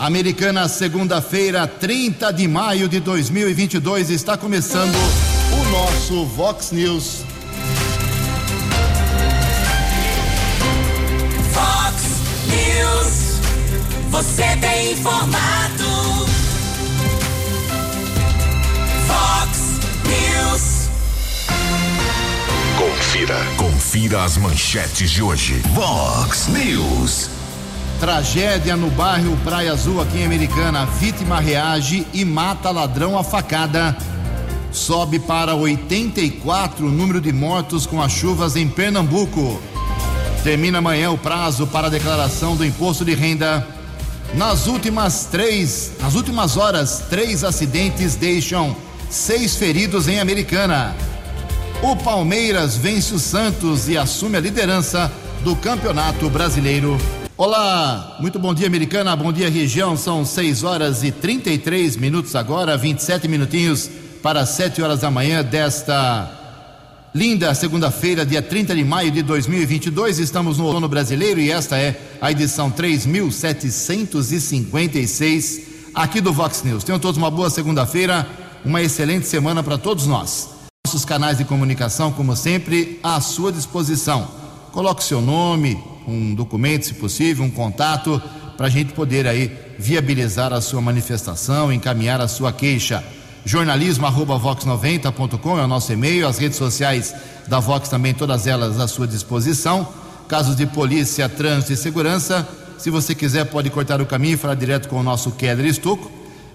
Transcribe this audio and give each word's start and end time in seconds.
Americana, 0.00 0.66
segunda-feira, 0.66 1.66
30 1.66 2.32
de 2.32 2.48
maio 2.48 2.88
de 2.88 3.00
2022, 3.00 4.08
está 4.08 4.34
começando 4.34 4.94
o 4.96 5.70
nosso 5.70 6.24
Vox 6.24 6.72
News. 6.72 7.18
Vox 11.52 12.02
News, 12.46 13.40
você 14.08 14.56
tem 14.56 14.92
informado. 14.92 15.84
Vox 19.06 19.80
News. 20.06 20.88
Confira, 22.78 23.36
confira 23.58 24.24
as 24.24 24.38
manchetes 24.38 25.10
de 25.10 25.22
hoje. 25.22 25.60
Vox 25.74 26.46
News. 26.46 27.39
Tragédia 28.00 28.78
no 28.78 28.88
bairro 28.90 29.36
Praia 29.44 29.72
Azul, 29.72 30.00
aqui 30.00 30.20
em 30.20 30.24
Americana. 30.24 30.86
Vítima 30.86 31.38
reage 31.38 32.06
e 32.14 32.24
mata 32.24 32.70
ladrão 32.70 33.18
a 33.18 33.22
facada. 33.22 33.94
Sobe 34.72 35.18
para 35.18 35.54
84 35.54 36.86
o 36.86 36.90
número 36.90 37.20
de 37.20 37.30
mortos 37.30 37.84
com 37.84 38.00
as 38.00 38.10
chuvas 38.10 38.56
em 38.56 38.66
Pernambuco. 38.66 39.60
Termina 40.42 40.78
amanhã 40.78 41.10
o 41.10 41.18
prazo 41.18 41.66
para 41.66 41.88
a 41.88 41.90
declaração 41.90 42.56
do 42.56 42.64
imposto 42.64 43.04
de 43.04 43.14
renda. 43.14 43.68
Nas 44.32 44.66
últimas 44.66 45.26
três, 45.26 45.92
nas 46.00 46.14
últimas 46.14 46.56
horas, 46.56 47.04
três 47.10 47.44
acidentes 47.44 48.16
deixam 48.16 48.74
seis 49.10 49.56
feridos 49.56 50.08
em 50.08 50.20
Americana. 50.20 50.96
O 51.82 51.94
Palmeiras 51.96 52.78
vence 52.78 53.14
o 53.14 53.18
Santos 53.18 53.90
e 53.90 53.98
assume 53.98 54.38
a 54.38 54.40
liderança 54.40 55.12
do 55.44 55.54
Campeonato 55.54 56.30
Brasileiro. 56.30 56.98
Olá, 57.42 58.18
muito 58.20 58.38
bom 58.38 58.52
dia, 58.52 58.66
Americana. 58.66 59.16
Bom 59.16 59.32
dia, 59.32 59.48
região. 59.48 59.96
São 59.96 60.26
6 60.26 60.62
horas 60.62 61.02
e 61.02 61.10
33 61.10 61.96
minutos 61.96 62.36
agora, 62.36 62.76
27 62.76 63.26
minutinhos 63.28 63.88
para 64.22 64.44
7 64.44 64.82
horas 64.82 65.00
da 65.00 65.10
manhã 65.10 65.42
desta 65.42 66.30
linda 67.14 67.54
segunda-feira, 67.54 68.26
dia 68.26 68.42
30 68.42 68.74
de 68.74 68.84
maio 68.84 69.10
de 69.10 69.22
2022. 69.22 70.18
Estamos 70.18 70.58
no 70.58 70.66
outono 70.66 70.86
brasileiro 70.86 71.40
e 71.40 71.50
esta 71.50 71.78
é 71.78 71.98
a 72.20 72.30
edição 72.30 72.70
3756 72.70 75.60
aqui 75.94 76.20
do 76.20 76.34
Vox 76.34 76.62
News. 76.62 76.84
Tenham 76.84 76.98
todos 76.98 77.16
uma 77.16 77.30
boa 77.30 77.48
segunda-feira, 77.48 78.28
uma 78.66 78.82
excelente 78.82 79.26
semana 79.26 79.62
para 79.62 79.78
todos 79.78 80.06
nós. 80.06 80.50
Nossos 80.86 81.06
canais 81.06 81.38
de 81.38 81.46
comunicação, 81.46 82.12
como 82.12 82.36
sempre, 82.36 83.00
à 83.02 83.18
sua 83.18 83.50
disposição. 83.50 84.28
Coloque 84.72 85.02
seu 85.02 85.22
nome, 85.22 85.82
um 86.06 86.34
documento, 86.34 86.86
se 86.86 86.94
possível, 86.94 87.44
um 87.44 87.50
contato, 87.50 88.22
para 88.56 88.66
a 88.66 88.70
gente 88.70 88.92
poder 88.92 89.26
aí 89.26 89.50
viabilizar 89.78 90.52
a 90.52 90.60
sua 90.60 90.80
manifestação, 90.80 91.72
encaminhar 91.72 92.20
a 92.20 92.28
sua 92.28 92.52
queixa. 92.52 93.02
jornalismo@vox90.com 93.44 95.58
é 95.58 95.64
o 95.64 95.66
nosso 95.66 95.92
e-mail, 95.92 96.28
as 96.28 96.38
redes 96.38 96.58
sociais 96.58 97.14
da 97.48 97.58
Vox 97.58 97.88
também, 97.88 98.12
todas 98.12 98.46
elas 98.46 98.78
à 98.78 98.86
sua 98.86 99.06
disposição. 99.06 99.88
Casos 100.28 100.54
de 100.54 100.66
polícia, 100.66 101.28
trânsito 101.28 101.72
e 101.72 101.76
segurança, 101.76 102.46
se 102.78 102.90
você 102.90 103.14
quiser 103.14 103.46
pode 103.46 103.70
cortar 103.70 104.00
o 104.00 104.06
caminho 104.06 104.34
e 104.34 104.36
falar 104.36 104.54
direto 104.54 104.88
com 104.88 105.00
o 105.00 105.02
nosso 105.02 105.32
Keller 105.32 105.66
Estuco. 105.66 106.10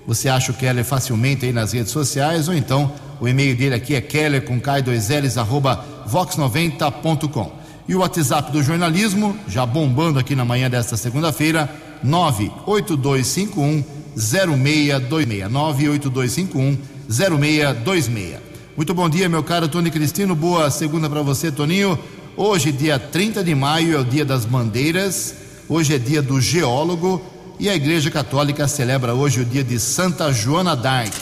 Você 0.07 0.29
acha 0.29 0.51
o 0.51 0.55
Keller 0.55 0.85
facilmente 0.85 1.45
aí 1.45 1.51
nas 1.51 1.73
redes 1.73 1.91
sociais, 1.91 2.47
ou 2.47 2.53
então 2.53 2.93
o 3.19 3.27
e-mail 3.27 3.55
dele 3.55 3.73
aqui 3.73 3.95
é 3.95 4.01
keller 4.01 4.43
com 4.43 4.61
k2ls 4.61 5.37
arroba 5.37 5.83
vox90.com. 6.07 7.64
E 7.87 7.93
o 7.93 7.99
WhatsApp 7.99 8.51
do 8.51 8.63
jornalismo, 8.63 9.37
já 9.47 9.63
bombando 9.63 10.17
aqui 10.17 10.35
na 10.35 10.43
manhã 10.43 10.67
desta 10.67 10.97
segunda-feira, 10.97 11.69
98251 12.01 13.83
0626. 14.17 15.51
98251 15.51 16.77
0626. 17.07 18.39
Muito 18.75 18.93
bom 18.93 19.07
dia, 19.07 19.29
meu 19.29 19.43
caro 19.43 19.67
Tony 19.67 19.91
Cristino. 19.91 20.35
Boa 20.35 20.71
segunda 20.71 21.07
para 21.07 21.21
você, 21.21 21.51
Toninho. 21.51 21.97
Hoje, 22.35 22.71
dia 22.71 22.97
30 22.97 23.43
de 23.43 23.53
maio, 23.53 23.95
é 23.95 23.99
o 23.99 24.03
dia 24.03 24.25
das 24.25 24.45
bandeiras. 24.45 25.35
Hoje 25.69 25.93
é 25.93 25.99
dia 25.99 26.23
do 26.23 26.41
geólogo. 26.41 27.21
E 27.59 27.69
a 27.69 27.75
Igreja 27.75 28.09
Católica 28.09 28.67
celebra 28.67 29.13
hoje 29.13 29.41
o 29.41 29.45
dia 29.45 29.63
de 29.63 29.79
Santa 29.79 30.33
Joana 30.33 30.75
d'Arc. 30.75 31.13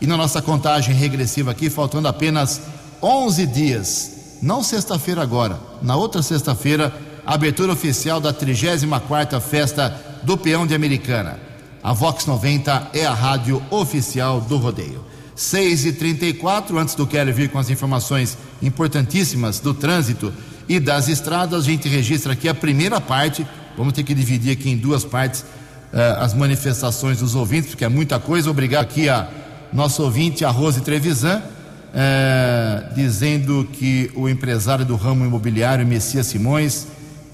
E 0.00 0.06
na 0.06 0.16
nossa 0.16 0.42
contagem 0.42 0.96
regressiva 0.96 1.52
aqui, 1.52 1.70
faltando 1.70 2.08
apenas 2.08 2.60
11 3.00 3.46
dias 3.46 4.21
não 4.42 4.60
sexta-feira 4.60 5.22
agora, 5.22 5.60
na 5.80 5.94
outra 5.94 6.20
sexta-feira, 6.20 6.92
abertura 7.24 7.72
oficial 7.72 8.20
da 8.20 8.34
34ª 8.34 9.40
Festa 9.40 9.94
do 10.24 10.36
Peão 10.36 10.66
de 10.66 10.74
Americana. 10.74 11.38
A 11.80 11.92
Vox 11.92 12.26
90 12.26 12.90
é 12.92 13.06
a 13.06 13.14
rádio 13.14 13.62
oficial 13.70 14.40
do 14.40 14.56
rodeio. 14.56 15.04
6 15.36 15.86
e 15.86 15.92
34 15.92 16.76
antes 16.76 16.96
do 16.96 17.06
Kelly 17.06 17.30
vir 17.30 17.50
com 17.50 17.58
as 17.58 17.70
informações 17.70 18.36
importantíssimas 18.60 19.60
do 19.60 19.72
trânsito 19.72 20.32
e 20.68 20.80
das 20.80 21.06
estradas, 21.06 21.62
a 21.62 21.66
gente 21.66 21.88
registra 21.88 22.32
aqui 22.32 22.48
a 22.48 22.54
primeira 22.54 23.00
parte. 23.00 23.46
Vamos 23.76 23.92
ter 23.92 24.02
que 24.02 24.12
dividir 24.12 24.52
aqui 24.52 24.70
em 24.70 24.76
duas 24.76 25.04
partes 25.04 25.42
uh, 25.42 26.18
as 26.18 26.34
manifestações 26.34 27.18
dos 27.18 27.36
ouvintes, 27.36 27.70
porque 27.70 27.84
é 27.84 27.88
muita 27.88 28.18
coisa. 28.18 28.50
Obrigado 28.50 28.82
aqui 28.82 29.08
a 29.08 29.28
nosso 29.72 30.02
ouvinte, 30.02 30.44
a 30.44 30.50
Rose 30.50 30.80
Trevisan 30.80 31.40
é, 31.94 32.84
dizendo 32.94 33.68
que 33.72 34.10
o 34.14 34.28
empresário 34.28 34.84
do 34.84 34.96
ramo 34.96 35.24
imobiliário, 35.24 35.86
Messias 35.86 36.26
Simões, 36.26 36.86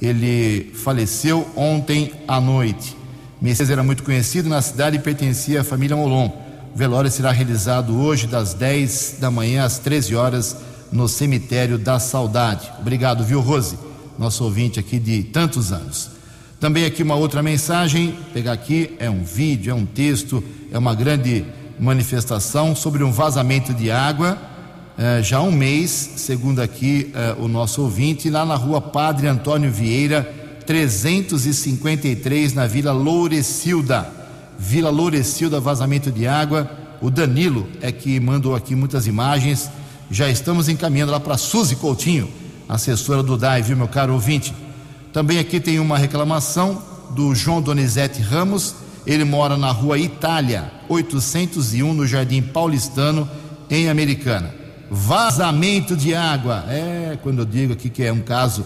ele 0.02 0.72
faleceu 0.74 1.48
ontem 1.56 2.12
à 2.26 2.40
noite. 2.40 2.96
Messias 3.40 3.70
era 3.70 3.82
muito 3.82 4.02
conhecido 4.02 4.48
na 4.48 4.60
cidade 4.60 4.96
e 4.96 5.00
pertencia 5.00 5.60
à 5.60 5.64
família 5.64 5.96
Molon. 5.96 6.28
O 6.74 6.78
velório 6.78 7.10
será 7.10 7.30
realizado 7.30 7.96
hoje, 7.96 8.26
das 8.26 8.52
10 8.54 9.16
da 9.20 9.30
manhã 9.30 9.64
às 9.64 9.78
13 9.78 10.16
horas, 10.16 10.56
no 10.90 11.08
cemitério 11.08 11.78
da 11.78 11.98
Saudade. 11.98 12.70
Obrigado, 12.80 13.24
viu, 13.24 13.40
Rose? 13.40 13.78
Nosso 14.18 14.42
ouvinte 14.42 14.80
aqui 14.80 14.98
de 14.98 15.22
tantos 15.22 15.72
anos. 15.72 16.10
Também 16.58 16.84
aqui 16.84 17.04
uma 17.04 17.14
outra 17.14 17.42
mensagem, 17.42 18.18
pegar 18.32 18.52
aqui, 18.52 18.96
é 18.98 19.08
um 19.08 19.22
vídeo, 19.22 19.70
é 19.70 19.74
um 19.74 19.86
texto, 19.86 20.42
é 20.72 20.78
uma 20.78 20.94
grande 20.94 21.44
manifestação 21.78 22.74
sobre 22.74 23.04
um 23.04 23.12
vazamento 23.12 23.72
de 23.72 23.90
água 23.92 24.47
eh, 25.00 25.22
já 25.22 25.36
há 25.36 25.42
um 25.42 25.52
mês, 25.52 25.90
segundo 26.16 26.60
aqui 26.60 27.12
eh, 27.14 27.36
o 27.38 27.46
nosso 27.46 27.82
ouvinte, 27.82 28.28
lá 28.28 28.44
na 28.44 28.56
rua 28.56 28.80
Padre 28.80 29.28
Antônio 29.28 29.70
Vieira, 29.70 30.28
353, 30.66 32.52
na 32.52 32.66
Vila 32.66 32.90
Lourecilda. 32.90 34.10
Vila 34.58 34.90
Lourecilda, 34.90 35.60
vazamento 35.60 36.10
de 36.10 36.26
água. 36.26 36.68
O 37.00 37.10
Danilo 37.10 37.68
é 37.80 37.92
que 37.92 38.18
mandou 38.18 38.56
aqui 38.56 38.74
muitas 38.74 39.06
imagens. 39.06 39.70
Já 40.10 40.28
estamos 40.28 40.68
encaminhando 40.68 41.12
lá 41.12 41.20
para 41.20 41.38
Suzy 41.38 41.76
Coutinho, 41.76 42.28
assessora 42.68 43.22
do 43.22 43.38
DAI, 43.38 43.62
viu, 43.62 43.76
meu 43.76 43.86
caro 43.86 44.14
ouvinte? 44.14 44.52
Também 45.12 45.38
aqui 45.38 45.60
tem 45.60 45.78
uma 45.78 45.96
reclamação 45.96 46.82
do 47.10 47.36
João 47.36 47.62
Donizete 47.62 48.20
Ramos. 48.20 48.74
Ele 49.06 49.22
mora 49.22 49.56
na 49.56 49.70
rua 49.70 49.96
Itália, 49.96 50.72
801, 50.88 51.94
no 51.94 52.04
Jardim 52.04 52.42
Paulistano, 52.42 53.30
em 53.70 53.88
Americana. 53.88 54.57
Vazamento 54.90 55.96
de 55.96 56.14
água. 56.14 56.64
É, 56.68 57.18
quando 57.22 57.40
eu 57.40 57.44
digo 57.44 57.72
aqui 57.72 57.90
que 57.90 58.02
é 58.02 58.12
um 58.12 58.20
caso 58.20 58.64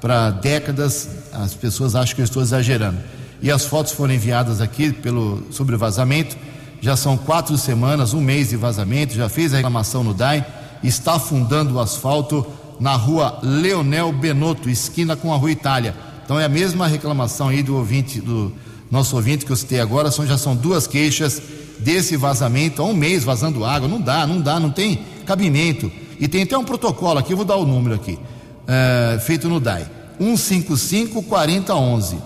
para 0.00 0.30
décadas, 0.30 1.08
as 1.32 1.54
pessoas 1.54 1.94
acham 1.94 2.14
que 2.14 2.20
eu 2.20 2.24
estou 2.24 2.42
exagerando. 2.42 2.98
E 3.42 3.50
as 3.50 3.64
fotos 3.64 3.92
foram 3.92 4.14
enviadas 4.14 4.60
aqui 4.60 4.92
pelo, 4.92 5.42
sobre 5.50 5.74
o 5.74 5.78
vazamento. 5.78 6.36
Já 6.80 6.96
são 6.96 7.16
quatro 7.16 7.56
semanas, 7.58 8.14
um 8.14 8.20
mês 8.20 8.50
de 8.50 8.56
vazamento. 8.56 9.14
Já 9.14 9.28
fez 9.28 9.52
a 9.52 9.56
reclamação 9.56 10.02
no 10.02 10.14
DAI. 10.14 10.44
Está 10.82 11.14
afundando 11.14 11.74
o 11.74 11.80
asfalto 11.80 12.46
na 12.80 12.94
rua 12.94 13.38
Leonel 13.42 14.12
Benotto, 14.12 14.70
esquina 14.70 15.16
com 15.16 15.32
a 15.34 15.36
rua 15.36 15.50
Itália. 15.50 15.94
Então 16.24 16.38
é 16.38 16.44
a 16.44 16.48
mesma 16.48 16.86
reclamação 16.86 17.48
aí 17.48 17.62
do 17.62 17.76
ouvinte, 17.76 18.20
do 18.20 18.52
nosso 18.90 19.16
ouvinte 19.16 19.44
que 19.44 19.52
eu 19.52 19.56
citei 19.56 19.80
agora. 19.80 20.10
São, 20.10 20.26
já 20.26 20.38
são 20.38 20.54
duas 20.54 20.86
queixas 20.86 21.42
desse 21.78 22.16
vazamento. 22.16 22.80
Há 22.80 22.84
um 22.84 22.94
mês 22.94 23.24
vazando 23.24 23.64
água. 23.64 23.88
Não 23.88 24.00
dá, 24.00 24.26
não 24.26 24.40
dá, 24.40 24.58
não 24.60 24.70
tem 24.70 25.00
cabimento. 25.28 25.92
E 26.18 26.26
tem 26.26 26.42
até 26.42 26.56
um 26.56 26.64
protocolo 26.64 27.18
aqui, 27.18 27.34
vou 27.34 27.44
dar 27.44 27.56
o 27.56 27.66
número 27.66 27.94
aqui, 27.94 28.18
é, 28.66 29.18
feito 29.20 29.46
no 29.46 29.60
DAI: 29.60 29.86
155 30.18 31.22
4011. 31.22 32.16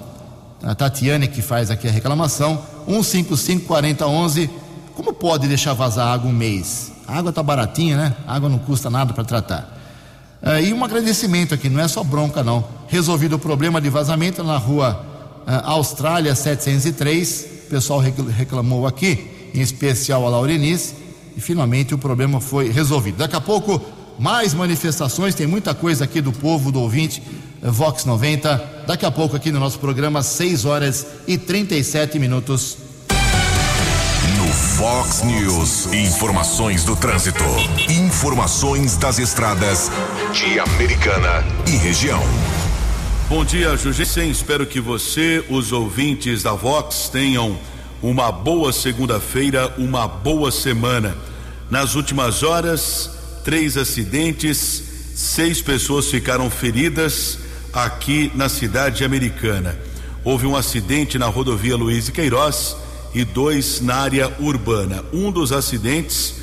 A 0.62 0.76
Tatiane 0.76 1.26
que 1.26 1.42
faz 1.42 1.72
aqui 1.72 1.88
a 1.88 1.90
reclamação, 1.90 2.62
155 2.86 3.66
4011. 3.66 4.48
Como 4.94 5.12
pode 5.12 5.48
deixar 5.48 5.72
vazar 5.72 6.06
água 6.06 6.30
um 6.30 6.32
mês? 6.32 6.92
A 7.08 7.18
água 7.18 7.30
está 7.30 7.42
baratinha, 7.42 7.96
né? 7.96 8.14
A 8.26 8.36
água 8.36 8.48
não 8.48 8.58
custa 8.58 8.88
nada 8.88 9.12
para 9.12 9.24
tratar. 9.24 9.78
É, 10.40 10.62
e 10.62 10.72
um 10.72 10.84
agradecimento 10.84 11.52
aqui, 11.52 11.68
não 11.68 11.80
é 11.80 11.88
só 11.88 12.04
bronca, 12.04 12.44
não. 12.44 12.64
Resolvido 12.86 13.36
o 13.36 13.38
problema 13.38 13.80
de 13.80 13.88
vazamento 13.88 14.44
na 14.44 14.56
rua 14.56 15.04
é, 15.46 15.60
Austrália 15.64 16.34
703, 16.34 17.46
o 17.66 17.70
pessoal 17.70 18.00
reclamou 18.00 18.86
aqui, 18.86 19.50
em 19.52 19.60
especial 19.60 20.24
a 20.24 20.30
Laurenice 20.30 21.01
e 21.36 21.40
finalmente 21.40 21.94
o 21.94 21.98
problema 21.98 22.40
foi 22.40 22.70
resolvido. 22.70 23.18
Daqui 23.18 23.36
a 23.36 23.40
pouco, 23.40 23.80
mais 24.18 24.54
manifestações, 24.54 25.34
tem 25.34 25.46
muita 25.46 25.74
coisa 25.74 26.04
aqui 26.04 26.20
do 26.20 26.32
povo, 26.32 26.70
do 26.70 26.80
ouvinte, 26.80 27.22
eh, 27.62 27.70
Vox 27.70 28.04
90, 28.04 28.84
daqui 28.86 29.06
a 29.06 29.10
pouco 29.10 29.36
aqui 29.36 29.50
no 29.50 29.60
nosso 29.60 29.78
programa, 29.78 30.22
6 30.22 30.64
horas 30.64 31.06
e 31.26 31.38
37 31.38 32.18
minutos. 32.18 32.78
No 34.38 34.48
Fox 34.52 35.22
News, 35.22 35.86
informações 35.92 36.84
do 36.84 36.96
trânsito. 36.96 37.44
Informações 37.88 38.96
das 38.96 39.18
estradas 39.18 39.90
de 40.32 40.58
Americana 40.58 41.44
e 41.66 41.76
região. 41.76 42.22
Bom 43.28 43.44
dia, 43.44 43.76
Jugensen. 43.76 44.30
Espero 44.30 44.66
que 44.66 44.80
você, 44.80 45.44
os 45.48 45.72
ouvintes 45.72 46.42
da 46.42 46.52
Vox, 46.52 47.08
tenham 47.08 47.56
uma 48.02 48.32
boa 48.32 48.72
segunda-feira, 48.72 49.72
uma 49.78 50.08
boa 50.08 50.50
semana. 50.50 51.16
Nas 51.70 51.94
últimas 51.94 52.42
horas, 52.42 53.10
três 53.44 53.76
acidentes, 53.76 54.82
seis 55.14 55.62
pessoas 55.62 56.08
ficaram 56.08 56.50
feridas 56.50 57.38
aqui 57.72 58.32
na 58.34 58.48
cidade 58.48 59.04
americana. 59.04 59.78
Houve 60.24 60.46
um 60.46 60.56
acidente 60.56 61.16
na 61.16 61.26
rodovia 61.26 61.76
Luiz 61.76 62.06
de 62.06 62.12
Queiroz 62.12 62.76
e 63.14 63.24
dois 63.24 63.80
na 63.80 63.94
área 63.94 64.32
urbana. 64.40 65.04
Um 65.12 65.30
dos 65.30 65.52
acidentes 65.52 66.34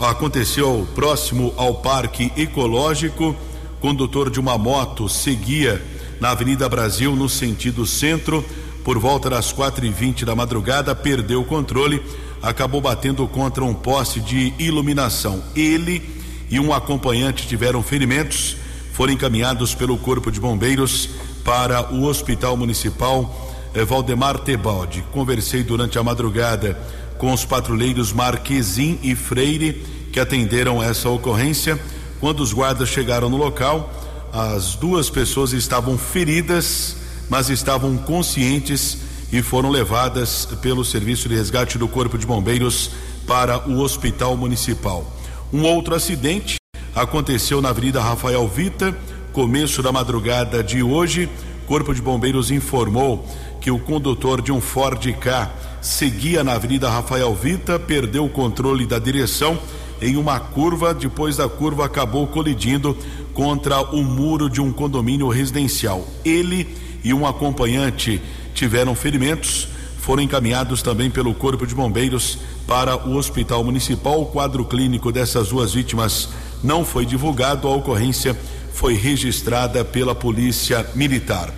aconteceu 0.00 0.86
próximo 0.94 1.52
ao 1.56 1.74
Parque 1.74 2.32
Ecológico. 2.36 3.36
Condutor 3.80 4.30
de 4.30 4.38
uma 4.38 4.56
moto 4.56 5.08
seguia 5.08 5.82
na 6.20 6.30
Avenida 6.30 6.68
Brasil 6.68 7.16
no 7.16 7.28
sentido 7.28 7.84
centro 7.84 8.44
por 8.84 8.98
volta 8.98 9.30
das 9.30 9.52
quatro 9.52 9.84
e 9.84 9.90
vinte 9.90 10.24
da 10.24 10.34
madrugada 10.34 10.94
perdeu 10.94 11.40
o 11.40 11.44
controle 11.44 12.02
acabou 12.42 12.80
batendo 12.80 13.26
contra 13.28 13.64
um 13.64 13.72
poste 13.72 14.20
de 14.20 14.52
iluminação. 14.58 15.42
Ele 15.54 16.02
e 16.50 16.58
um 16.58 16.72
acompanhante 16.72 17.46
tiveram 17.46 17.82
ferimentos 17.82 18.56
foram 18.92 19.14
encaminhados 19.14 19.74
pelo 19.74 19.96
corpo 19.96 20.30
de 20.30 20.38
bombeiros 20.38 21.08
para 21.44 21.92
o 21.94 22.04
hospital 22.04 22.56
municipal 22.56 23.50
eh, 23.74 23.84
Valdemar 23.84 24.38
Tebaldi. 24.38 25.02
Conversei 25.12 25.62
durante 25.62 25.98
a 25.98 26.02
madrugada 26.02 26.78
com 27.16 27.32
os 27.32 27.44
patrulheiros 27.44 28.12
Marquesim 28.12 28.98
e 29.02 29.14
Freire 29.14 29.82
que 30.12 30.20
atenderam 30.20 30.82
essa 30.82 31.08
ocorrência. 31.08 31.80
Quando 32.20 32.40
os 32.40 32.52
guardas 32.52 32.88
chegaram 32.88 33.30
no 33.30 33.36
local 33.36 33.90
as 34.32 34.74
duas 34.76 35.10
pessoas 35.10 35.52
estavam 35.52 35.98
feridas, 35.98 36.96
mas 37.32 37.48
estavam 37.48 37.96
conscientes 37.96 38.98
e 39.32 39.40
foram 39.40 39.70
levadas 39.70 40.46
pelo 40.60 40.84
serviço 40.84 41.30
de 41.30 41.34
resgate 41.34 41.78
do 41.78 41.88
Corpo 41.88 42.18
de 42.18 42.26
Bombeiros 42.26 42.90
para 43.26 43.66
o 43.70 43.78
Hospital 43.78 44.36
Municipal. 44.36 45.10
Um 45.50 45.62
outro 45.62 45.94
acidente 45.94 46.56
aconteceu 46.94 47.62
na 47.62 47.70
Avenida 47.70 48.02
Rafael 48.02 48.46
Vita, 48.46 48.94
começo 49.32 49.82
da 49.82 49.90
madrugada 49.90 50.62
de 50.62 50.82
hoje. 50.82 51.26
Corpo 51.66 51.94
de 51.94 52.02
Bombeiros 52.02 52.50
informou 52.50 53.26
que 53.62 53.70
o 53.70 53.78
condutor 53.78 54.42
de 54.42 54.52
um 54.52 54.60
Ford 54.60 55.02
K 55.14 55.50
seguia 55.80 56.44
na 56.44 56.52
Avenida 56.52 56.90
Rafael 56.90 57.34
Vita, 57.34 57.78
perdeu 57.78 58.26
o 58.26 58.28
controle 58.28 58.84
da 58.84 58.98
direção 58.98 59.58
em 60.02 60.18
uma 60.18 60.38
curva, 60.38 60.92
depois 60.92 61.38
da 61.38 61.48
curva 61.48 61.86
acabou 61.86 62.26
colidindo 62.26 62.94
contra 63.32 63.80
o 63.80 64.02
muro 64.02 64.50
de 64.50 64.60
um 64.60 64.70
condomínio 64.70 65.28
residencial. 65.28 66.06
Ele 66.26 66.81
e 67.04 67.12
um 67.12 67.26
acompanhante 67.26 68.20
tiveram 68.54 68.94
ferimentos, 68.94 69.68
foram 69.98 70.22
encaminhados 70.22 70.82
também 70.82 71.10
pelo 71.10 71.32
Corpo 71.32 71.66
de 71.66 71.74
Bombeiros 71.74 72.38
para 72.66 72.96
o 72.96 73.16
Hospital 73.16 73.62
Municipal. 73.62 74.20
O 74.20 74.26
quadro 74.26 74.64
clínico 74.64 75.12
dessas 75.12 75.48
duas 75.48 75.74
vítimas 75.74 76.28
não 76.62 76.84
foi 76.84 77.06
divulgado, 77.06 77.68
a 77.68 77.74
ocorrência 77.74 78.36
foi 78.72 78.94
registrada 78.94 79.84
pela 79.84 80.14
Polícia 80.14 80.86
Militar. 80.94 81.52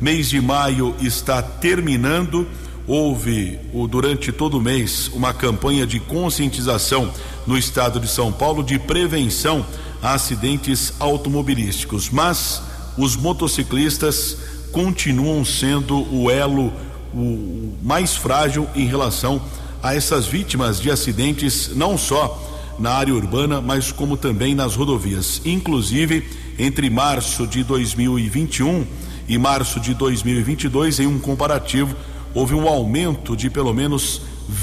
Mês 0.00 0.30
de 0.30 0.40
maio 0.40 0.94
está 1.00 1.42
terminando. 1.42 2.46
Houve 2.86 3.58
durante 3.88 4.32
todo 4.32 4.56
o 4.56 4.60
mês 4.60 5.10
uma 5.12 5.34
campanha 5.34 5.86
de 5.86 6.00
conscientização 6.00 7.12
no 7.46 7.56
estado 7.56 8.00
de 8.00 8.08
São 8.08 8.32
Paulo 8.32 8.64
de 8.64 8.78
prevenção 8.78 9.64
a 10.02 10.14
acidentes 10.14 10.94
automobilísticos, 10.98 12.08
mas 12.08 12.62
os 12.96 13.14
motociclistas 13.14 14.38
continuam 14.72 15.44
sendo 15.44 16.06
o 16.14 16.30
elo 16.30 16.72
o 17.12 17.74
mais 17.82 18.14
frágil 18.14 18.68
em 18.74 18.86
relação 18.86 19.42
a 19.82 19.94
essas 19.94 20.26
vítimas 20.26 20.80
de 20.80 20.90
acidentes, 20.90 21.70
não 21.74 21.98
só 21.98 22.76
na 22.78 22.92
área 22.92 23.14
urbana, 23.14 23.60
mas 23.60 23.90
como 23.90 24.16
também 24.16 24.54
nas 24.54 24.76
rodovias. 24.76 25.42
Inclusive, 25.44 26.24
entre 26.58 26.88
março 26.88 27.46
de 27.46 27.64
2021 27.64 28.86
e 29.28 29.38
março 29.38 29.80
de 29.80 29.92
2022, 29.94 31.00
em 31.00 31.06
um 31.06 31.18
comparativo, 31.18 31.96
houve 32.32 32.54
um 32.54 32.68
aumento 32.68 33.36
de 33.36 33.50
pelo 33.50 33.74
menos 33.74 34.22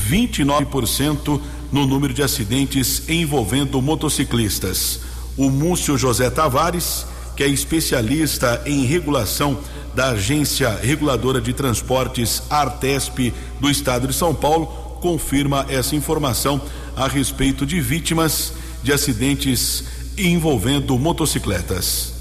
29% 0.10 1.40
no 1.72 1.86
número 1.86 2.14
de 2.14 2.24
acidentes 2.24 3.10
envolvendo 3.10 3.82
motociclistas 3.82 5.02
o 5.38 5.52
Múcio 5.52 5.98
José 5.98 6.30
Tavares, 6.32 7.06
que 7.36 7.44
é 7.44 7.48
especialista 7.48 8.64
em 8.66 8.84
regulação 8.86 9.60
da 9.98 10.10
Agência 10.10 10.70
Reguladora 10.70 11.42
de 11.42 11.52
Transportes 11.54 12.44
Artesp 12.52 13.34
do 13.60 13.68
Estado 13.68 14.08
de 14.08 14.14
São 14.14 14.32
Paulo, 14.32 14.68
confirma 15.02 15.66
essa 15.68 15.96
informação 15.96 16.62
a 16.96 17.08
respeito 17.08 17.66
de 17.66 17.82
vítimas 17.82 18.54
de 18.84 18.94
acidentes 18.94 19.86
envolvendo 20.16 20.96
motocicletas. 21.00 22.14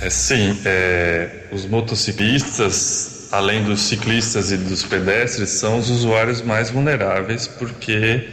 É, 0.00 0.10
sim, 0.10 0.60
é, 0.64 1.46
os 1.52 1.64
motociclistas, 1.66 3.28
além 3.30 3.62
dos 3.62 3.82
ciclistas 3.82 4.50
e 4.50 4.56
dos 4.56 4.82
pedestres, 4.82 5.50
são 5.50 5.78
os 5.78 5.90
usuários 5.90 6.42
mais 6.42 6.68
vulneráveis 6.68 7.46
porque 7.46 8.28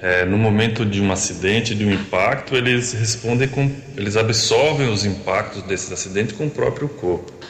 é, 0.00 0.24
no 0.24 0.38
momento 0.38 0.86
de 0.86 1.00
um 1.00 1.10
acidente, 1.10 1.74
de 1.74 1.84
um 1.84 1.90
impacto, 1.90 2.54
eles 2.54 2.92
respondem 2.92 3.48
com, 3.48 3.68
eles 3.96 4.16
absorvem 4.16 4.88
os 4.88 5.04
impactos 5.04 5.64
desses 5.64 5.90
acidentes 5.90 6.36
com 6.36 6.46
o 6.46 6.50
próprio 6.50 6.88
corpo. 6.88 7.40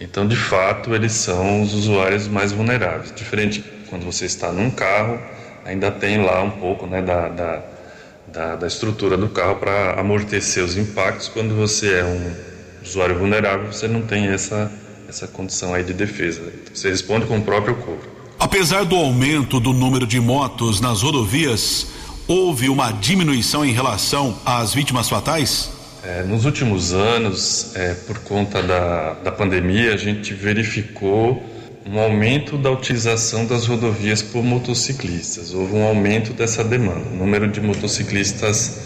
Então, 0.00 0.26
de 0.26 0.36
fato, 0.36 0.94
eles 0.94 1.12
são 1.12 1.62
os 1.62 1.72
usuários 1.72 2.28
mais 2.28 2.52
vulneráveis. 2.52 3.12
Diferente 3.14 3.64
quando 3.88 4.04
você 4.04 4.26
está 4.26 4.52
num 4.52 4.70
carro, 4.70 5.18
ainda 5.64 5.90
tem 5.90 6.22
lá 6.22 6.42
um 6.42 6.50
pouco 6.50 6.86
né, 6.86 7.00
da, 7.00 7.28
da, 7.28 7.62
da, 8.26 8.56
da 8.56 8.66
estrutura 8.66 9.16
do 9.16 9.28
carro 9.28 9.56
para 9.56 9.98
amortecer 9.98 10.62
os 10.62 10.76
impactos. 10.76 11.28
Quando 11.28 11.54
você 11.54 11.94
é 11.94 12.04
um 12.04 12.34
usuário 12.84 13.18
vulnerável, 13.18 13.72
você 13.72 13.88
não 13.88 14.02
tem 14.02 14.26
essa, 14.26 14.70
essa 15.08 15.26
condição 15.26 15.72
aí 15.72 15.82
de 15.82 15.94
defesa. 15.94 16.42
Você 16.72 16.90
responde 16.90 17.26
com 17.26 17.38
o 17.38 17.42
próprio 17.42 17.76
corpo. 17.76 18.06
Apesar 18.38 18.84
do 18.84 18.96
aumento 18.96 19.58
do 19.58 19.72
número 19.72 20.06
de 20.06 20.20
motos 20.20 20.80
nas 20.80 21.00
rodovias, 21.00 21.86
houve 22.28 22.68
uma 22.68 22.92
diminuição 22.92 23.64
em 23.64 23.72
relação 23.72 24.38
às 24.44 24.74
vítimas 24.74 25.08
fatais? 25.08 25.75
É, 26.06 26.22
nos 26.22 26.44
últimos 26.44 26.92
anos, 26.92 27.74
é, 27.74 27.92
por 27.92 28.20
conta 28.20 28.62
da, 28.62 29.14
da 29.14 29.32
pandemia, 29.32 29.92
a 29.92 29.96
gente 29.96 30.32
verificou 30.32 31.44
um 31.84 31.98
aumento 31.98 32.56
da 32.56 32.70
utilização 32.70 33.44
das 33.44 33.66
rodovias 33.66 34.22
por 34.22 34.44
motociclistas. 34.44 35.52
Houve 35.52 35.74
um 35.74 35.82
aumento 35.82 36.32
dessa 36.32 36.62
demanda, 36.62 37.08
o 37.10 37.16
número 37.16 37.48
de 37.48 37.60
motociclistas 37.60 38.78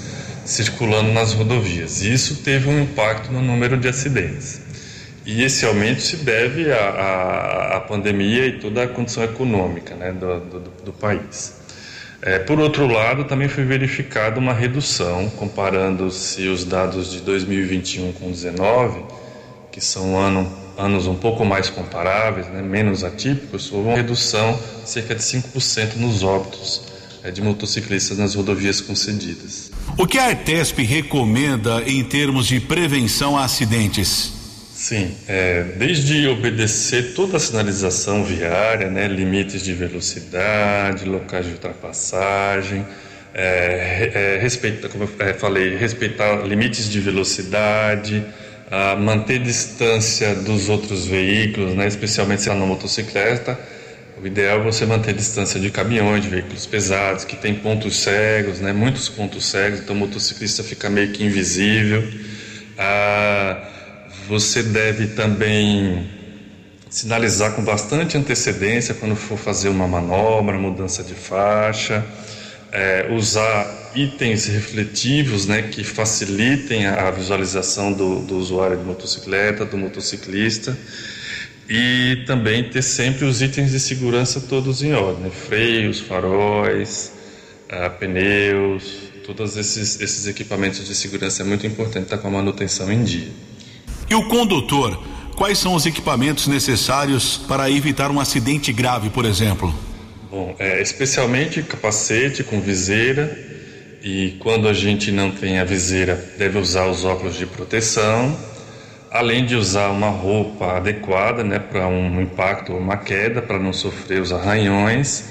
circulando 0.47 1.13
nas 1.13 1.35
rodovias. 1.35 2.01
Isso 2.01 2.37
teve 2.37 2.71
um 2.71 2.83
impacto 2.83 3.31
no 3.31 3.43
número 3.43 3.77
de 3.77 3.87
acidentes. 3.87 4.63
E 5.27 5.43
esse 5.43 5.67
aumento 5.67 6.01
se 6.01 6.17
deve 6.17 6.73
à, 6.73 7.77
à, 7.77 7.81
pandemia 7.81 8.47
e 8.47 8.53
toda 8.61 8.85
a 8.85 8.89
condição 8.89 9.23
econômica 9.23 9.95
né, 9.95 10.11
do, 10.11 10.41
do, 10.41 10.61
do 10.87 10.93
país. 10.95 11.61
É, 12.23 12.39
por 12.39 12.59
outro 12.61 12.87
lado, 12.87 13.25
também 13.25 13.49
foi 13.49 13.65
verificada 13.65 14.39
uma 14.39 14.53
redução, 14.53 15.31
comparando-se 15.31 16.49
os 16.49 16.65
dados 16.65 17.11
de 17.11 17.21
2021 17.21 18.13
com 18.13 18.27
2019, 18.27 19.05
que 19.73 19.81
são 19.81 20.19
ano, 20.19 20.51
anos 20.77 21.07
um 21.07 21.15
pouco 21.15 21.45
mais 21.47 21.71
comparáveis, 21.71 22.47
né, 22.49 22.61
menos 22.61 23.05
atípicos, 23.05 23.73
houve 23.73 23.89
uma 23.89 23.97
redução 23.97 24.59
de 24.83 24.91
cerca 24.91 25.15
de 25.15 25.23
5% 25.23 25.97
nos 25.97 26.23
óbitos 26.23 26.83
é, 27.23 27.31
de 27.31 27.41
motociclistas 27.41 28.19
nas 28.19 28.35
rodovias 28.35 28.83
concedidas. 28.83 29.71
O 29.97 30.07
que 30.07 30.19
a 30.19 30.27
Artesp 30.27 30.79
recomenda 30.83 31.83
em 31.87 32.05
termos 32.05 32.47
de 32.47 32.61
prevenção 32.61 33.37
a 33.37 33.45
acidentes? 33.45 34.40
Sim, 34.81 35.15
é, 35.29 35.63
desde 35.77 36.27
obedecer 36.27 37.13
toda 37.13 37.37
a 37.37 37.41
sinalização 37.41 38.25
viária, 38.25 38.89
né, 38.89 39.07
limites 39.09 39.63
de 39.63 39.75
velocidade, 39.75 41.05
locais 41.05 41.45
de 41.45 41.53
ultrapassagem, 41.53 42.87
é, 43.35 44.11
é, 44.15 44.39
respeitar, 44.41 44.89
como 44.89 45.05
eu 45.05 45.11
é, 45.19 45.35
falei, 45.35 45.77
respeitar 45.77 46.35
limites 46.47 46.89
de 46.89 46.99
velocidade, 46.99 48.25
a 48.71 48.97
manter 48.97 49.41
distância 49.41 50.35
dos 50.35 50.71
outros 50.71 51.07
veículos, 51.07 51.75
né, 51.75 51.87
especialmente 51.87 52.41
se 52.41 52.49
é 52.49 52.53
uma 52.55 52.65
motocicleta. 52.65 53.61
O 54.23 54.27
ideal 54.27 54.61
é 54.61 54.65
você 54.65 54.87
manter 54.87 55.13
distância 55.13 55.61
de 55.61 55.69
caminhões, 55.69 56.23
de 56.23 56.31
veículos 56.31 56.65
pesados, 56.65 57.27
que 57.27 57.37
tem 57.37 57.55
pontos 57.55 57.97
cegos, 57.97 58.61
né, 58.61 58.73
muitos 58.73 59.11
pontos 59.11 59.45
cegos, 59.45 59.81
então 59.81 59.95
o 59.95 59.99
motociclista 59.99 60.65
fica 60.65 60.89
meio 60.89 61.13
que 61.13 61.23
invisível. 61.23 62.03
Ah, 62.79 63.70
você 64.31 64.63
deve 64.63 65.09
também 65.09 66.07
sinalizar 66.89 67.53
com 67.53 67.65
bastante 67.65 68.17
antecedência 68.17 68.95
quando 68.95 69.17
for 69.17 69.37
fazer 69.37 69.69
uma 69.69 69.89
manobra, 69.89 70.57
mudança 70.57 71.03
de 71.03 71.15
faixa, 71.15 72.07
é, 72.71 73.09
usar 73.11 73.91
itens 73.93 74.47
refletivos 74.47 75.47
né, 75.47 75.63
que 75.63 75.83
facilitem 75.83 76.87
a 76.87 77.11
visualização 77.11 77.93
do, 77.93 78.21
do 78.21 78.37
usuário 78.37 78.77
de 78.77 78.85
motocicleta, 78.85 79.65
do 79.65 79.77
motociclista 79.77 80.79
e 81.69 82.23
também 82.25 82.63
ter 82.63 82.83
sempre 82.83 83.25
os 83.25 83.43
itens 83.43 83.73
de 83.73 83.81
segurança 83.81 84.41
todos 84.41 84.81
em 84.81 84.93
ordem, 84.93 85.29
freios, 85.29 85.99
faróis, 85.99 87.13
uh, 87.67 87.91
pneus, 87.99 89.11
todos 89.27 89.57
esses, 89.57 90.01
esses 90.01 90.29
equipamentos 90.29 90.87
de 90.87 90.95
segurança 90.95 91.43
é 91.43 91.45
muito 91.45 91.67
importante 91.67 92.05
estar 92.05 92.19
com 92.19 92.29
a 92.29 92.31
manutenção 92.31 92.93
em 92.93 93.03
dia. 93.03 93.50
E 94.11 94.15
o 94.15 94.27
condutor, 94.27 95.01
quais 95.37 95.57
são 95.57 95.75
os 95.75 95.87
equipamentos 95.87 96.49
necessários 96.49 97.37
para 97.37 97.71
evitar 97.71 98.11
um 98.11 98.19
acidente 98.19 98.73
grave, 98.73 99.09
por 99.09 99.25
exemplo? 99.25 99.73
Bom, 100.29 100.55
é, 100.59 100.83
especialmente 100.83 101.63
capacete 101.63 102.43
com 102.43 102.61
viseira 102.61 103.39
e 104.03 104.37
quando 104.41 104.69
a 104.69 104.73
gente 104.73 105.13
não 105.13 105.31
tem 105.31 105.61
a 105.61 105.65
viseira 105.65 106.17
deve 106.37 106.59
usar 106.59 106.87
os 106.87 107.05
óculos 107.05 107.37
de 107.37 107.47
proteção 107.47 108.37
além 109.11 109.45
de 109.45 109.57
usar 109.57 109.89
uma 109.89 110.09
roupa 110.09 110.77
adequada 110.77 111.43
né, 111.43 111.59
para 111.59 111.89
um 111.89 112.21
impacto 112.21 112.73
ou 112.73 112.79
uma 112.79 112.97
queda, 112.97 113.43
para 113.43 113.59
não 113.59 113.73
sofrer 113.73 114.23
os 114.23 114.33
arranhões. 114.33 115.25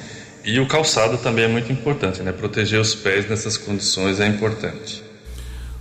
E 0.44 0.60
o 0.60 0.68
calçado 0.68 1.18
também 1.18 1.46
é 1.46 1.48
muito 1.48 1.72
importante, 1.72 2.22
né? 2.22 2.32
Proteger 2.32 2.80
os 2.80 2.96
pés 2.96 3.30
nessas 3.30 3.58
condições 3.58 4.20
é 4.20 4.28
importante. 4.28 5.04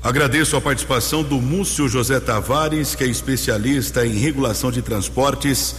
Agradeço 0.02 0.56
a 0.56 0.60
participação 0.60 1.24
do 1.24 1.40
Múcio 1.40 1.88
José 1.88 2.20
Tavares, 2.20 2.94
que 2.94 3.02
é 3.02 3.06
especialista 3.08 4.06
em 4.06 4.16
regulação 4.16 4.70
de 4.70 4.80
transportes 4.80 5.74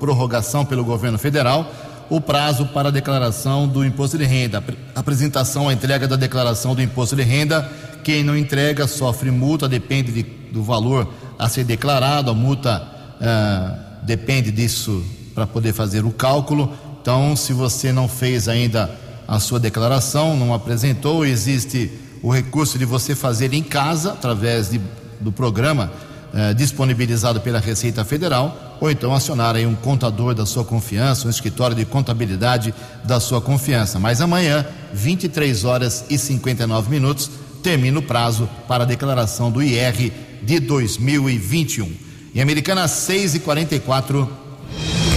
prorrogação 0.00 0.64
pelo 0.64 0.84
governo 0.84 1.16
federal. 1.16 1.72
O 2.10 2.20
prazo 2.20 2.66
para 2.66 2.88
a 2.88 2.90
declaração 2.90 3.68
do 3.68 3.84
imposto 3.84 4.18
de 4.18 4.24
renda, 4.24 4.64
apresentação, 4.96 5.68
a 5.68 5.72
entrega 5.72 6.08
da 6.08 6.16
declaração 6.16 6.74
do 6.74 6.82
imposto 6.82 7.14
de 7.14 7.22
renda 7.22 7.70
quem 8.02 8.24
não 8.24 8.36
entrega 8.36 8.88
sofre 8.88 9.30
multa, 9.30 9.68
depende 9.68 10.10
de, 10.10 10.22
do 10.22 10.64
valor 10.64 11.08
a 11.38 11.48
ser 11.48 11.62
declarado, 11.62 12.30
a 12.30 12.34
multa 12.34 12.82
ah, 13.20 14.00
depende 14.02 14.50
disso 14.50 15.04
para 15.34 15.46
poder 15.46 15.72
fazer 15.72 16.04
o 16.04 16.10
cálculo. 16.10 16.72
Então, 17.00 17.36
se 17.36 17.52
você 17.52 17.92
não 17.92 18.08
fez 18.08 18.48
ainda 18.48 18.90
a 19.28 19.38
sua 19.38 19.60
declaração, 19.60 20.36
não 20.36 20.52
apresentou, 20.52 21.24
existe 21.24 21.90
o 22.22 22.30
recurso 22.30 22.78
de 22.78 22.84
você 22.84 23.14
fazer 23.14 23.52
em 23.54 23.62
casa, 23.62 24.12
através 24.12 24.70
de, 24.70 24.80
do 25.20 25.32
programa 25.32 25.90
eh, 26.32 26.54
disponibilizado 26.54 27.40
pela 27.40 27.58
Receita 27.58 28.04
Federal, 28.04 28.78
ou 28.80 28.88
então 28.88 29.12
acionar 29.12 29.56
aí 29.56 29.66
um 29.66 29.74
contador 29.74 30.32
da 30.32 30.46
sua 30.46 30.64
confiança, 30.64 31.26
um 31.26 31.30
escritório 31.30 31.74
de 31.74 31.84
contabilidade 31.84 32.72
da 33.04 33.18
sua 33.18 33.40
confiança. 33.40 33.98
Mas 33.98 34.20
amanhã, 34.20 34.64
23 34.92 35.64
horas 35.64 36.04
e 36.08 36.16
59 36.16 36.88
minutos, 36.88 37.28
termina 37.64 37.98
o 37.98 38.02
prazo 38.02 38.48
para 38.68 38.84
a 38.84 38.86
declaração 38.86 39.50
do 39.50 39.60
IR 39.60 40.12
de 40.42 40.60
2021. 40.60 41.92
Em 42.32 42.40
Americana, 42.40 42.86
6 42.86 43.34
e 43.34 43.40
44 43.40 44.30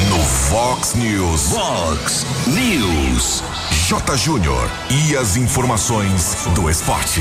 No 0.10 0.20
Fox 0.20 0.96
News. 0.96 1.42
Fox 1.52 2.26
News. 2.48 3.44
J. 3.86 4.16
Júnior. 4.16 4.70
E 4.90 5.18
as 5.18 5.36
informações 5.36 6.48
do 6.56 6.70
esporte. 6.70 7.20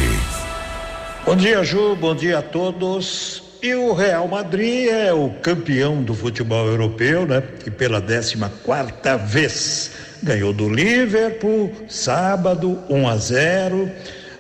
Bom 1.27 1.35
dia, 1.35 1.65
Ju. 1.65 1.97
Bom 1.97 2.15
dia 2.15 2.39
a 2.39 2.43
todos. 2.43 3.43
E 3.61 3.75
o 3.75 3.93
Real 3.93 4.29
Madrid 4.29 4.89
é 4.89 5.13
o 5.13 5.29
campeão 5.29 6.05
do 6.05 6.15
futebol 6.15 6.69
europeu, 6.69 7.27
né? 7.27 7.43
E 7.67 7.71
pela 7.71 8.01
14 8.01 8.37
quarta 8.63 9.17
vez 9.17 9.91
ganhou 10.23 10.53
do 10.53 10.69
Liverpool, 10.69 11.73
sábado, 11.89 12.79
1 12.89 13.09
a 13.09 13.17
0 13.17 13.91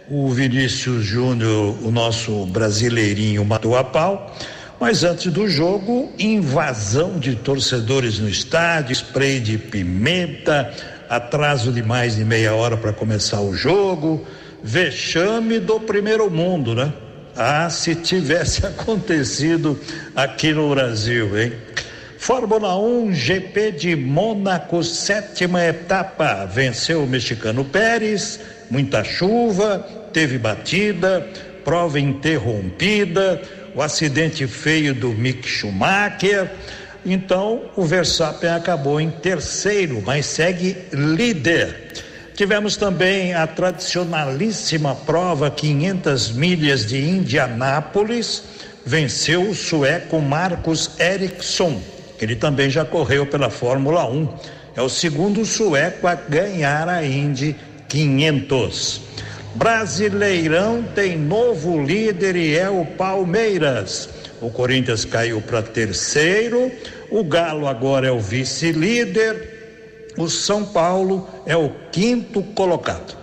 o 0.08 0.28
Vinícius 0.28 1.04
Júnior, 1.04 1.76
o 1.82 1.90
nosso 1.90 2.46
brasileirinho, 2.46 3.44
matou 3.44 3.76
a 3.76 3.82
pau. 3.82 4.32
Mas 4.78 5.04
antes 5.04 5.32
do 5.32 5.48
jogo, 5.48 6.12
invasão 6.18 7.18
de 7.18 7.34
torcedores 7.36 8.18
no 8.18 8.28
estádio, 8.28 8.92
spray 8.92 9.38
de 9.38 9.56
pimenta, 9.56 10.72
atraso 11.12 11.70
de 11.70 11.82
mais 11.82 12.16
de 12.16 12.24
meia 12.24 12.54
hora 12.54 12.74
para 12.74 12.90
começar 12.90 13.42
o 13.42 13.54
jogo, 13.54 14.26
vexame 14.62 15.58
do 15.58 15.78
primeiro 15.78 16.30
mundo, 16.30 16.74
né? 16.74 16.90
Ah, 17.36 17.68
se 17.68 17.94
tivesse 17.94 18.64
acontecido 18.64 19.78
aqui 20.16 20.54
no 20.54 20.70
Brasil, 20.70 21.38
hein? 21.38 21.52
Fórmula 22.16 22.78
1 22.78 23.12
GP 23.12 23.72
de 23.72 23.94
Mônaco, 23.94 24.82
sétima 24.82 25.62
etapa. 25.62 26.46
Venceu 26.46 27.04
o 27.04 27.06
mexicano 27.06 27.62
Pérez, 27.62 28.40
muita 28.70 29.04
chuva, 29.04 29.86
teve 30.14 30.38
batida, 30.38 31.26
prova 31.62 32.00
interrompida, 32.00 33.42
o 33.74 33.82
acidente 33.82 34.46
feio 34.46 34.94
do 34.94 35.10
Mick 35.10 35.46
Schumacher. 35.46 36.50
Então, 37.04 37.62
o 37.76 37.84
Verstappen 37.84 38.50
acabou 38.50 39.00
em 39.00 39.10
terceiro, 39.10 40.02
mas 40.04 40.26
segue 40.26 40.76
líder. 40.92 41.92
Tivemos 42.34 42.76
também 42.76 43.34
a 43.34 43.46
tradicionalíssima 43.46 44.94
prova 44.94 45.50
500 45.50 46.32
milhas 46.32 46.86
de 46.86 46.98
Indianápolis. 46.98 48.44
Venceu 48.86 49.50
o 49.50 49.54
sueco 49.54 50.20
Marcos 50.20 50.90
Ericsson. 50.98 51.80
Ele 52.20 52.36
também 52.36 52.70
já 52.70 52.84
correu 52.84 53.26
pela 53.26 53.50
Fórmula 53.50 54.08
1. 54.08 54.28
É 54.76 54.82
o 54.82 54.88
segundo 54.88 55.44
sueco 55.44 56.06
a 56.06 56.14
ganhar 56.14 56.88
a 56.88 57.04
Indy 57.04 57.56
500. 57.88 59.00
Brasileirão 59.54 60.82
tem 60.94 61.18
novo 61.18 61.82
líder 61.82 62.36
e 62.36 62.56
é 62.56 62.70
o 62.70 62.86
Palmeiras. 62.86 64.08
O 64.42 64.50
Corinthians 64.50 65.04
caiu 65.04 65.40
para 65.40 65.62
terceiro, 65.62 66.70
o 67.08 67.22
Galo 67.22 67.68
agora 67.68 68.08
é 68.08 68.10
o 68.10 68.18
vice-líder, 68.18 70.10
o 70.18 70.28
São 70.28 70.64
Paulo 70.64 71.28
é 71.46 71.56
o 71.56 71.70
quinto 71.92 72.42
colocado. 72.42 73.16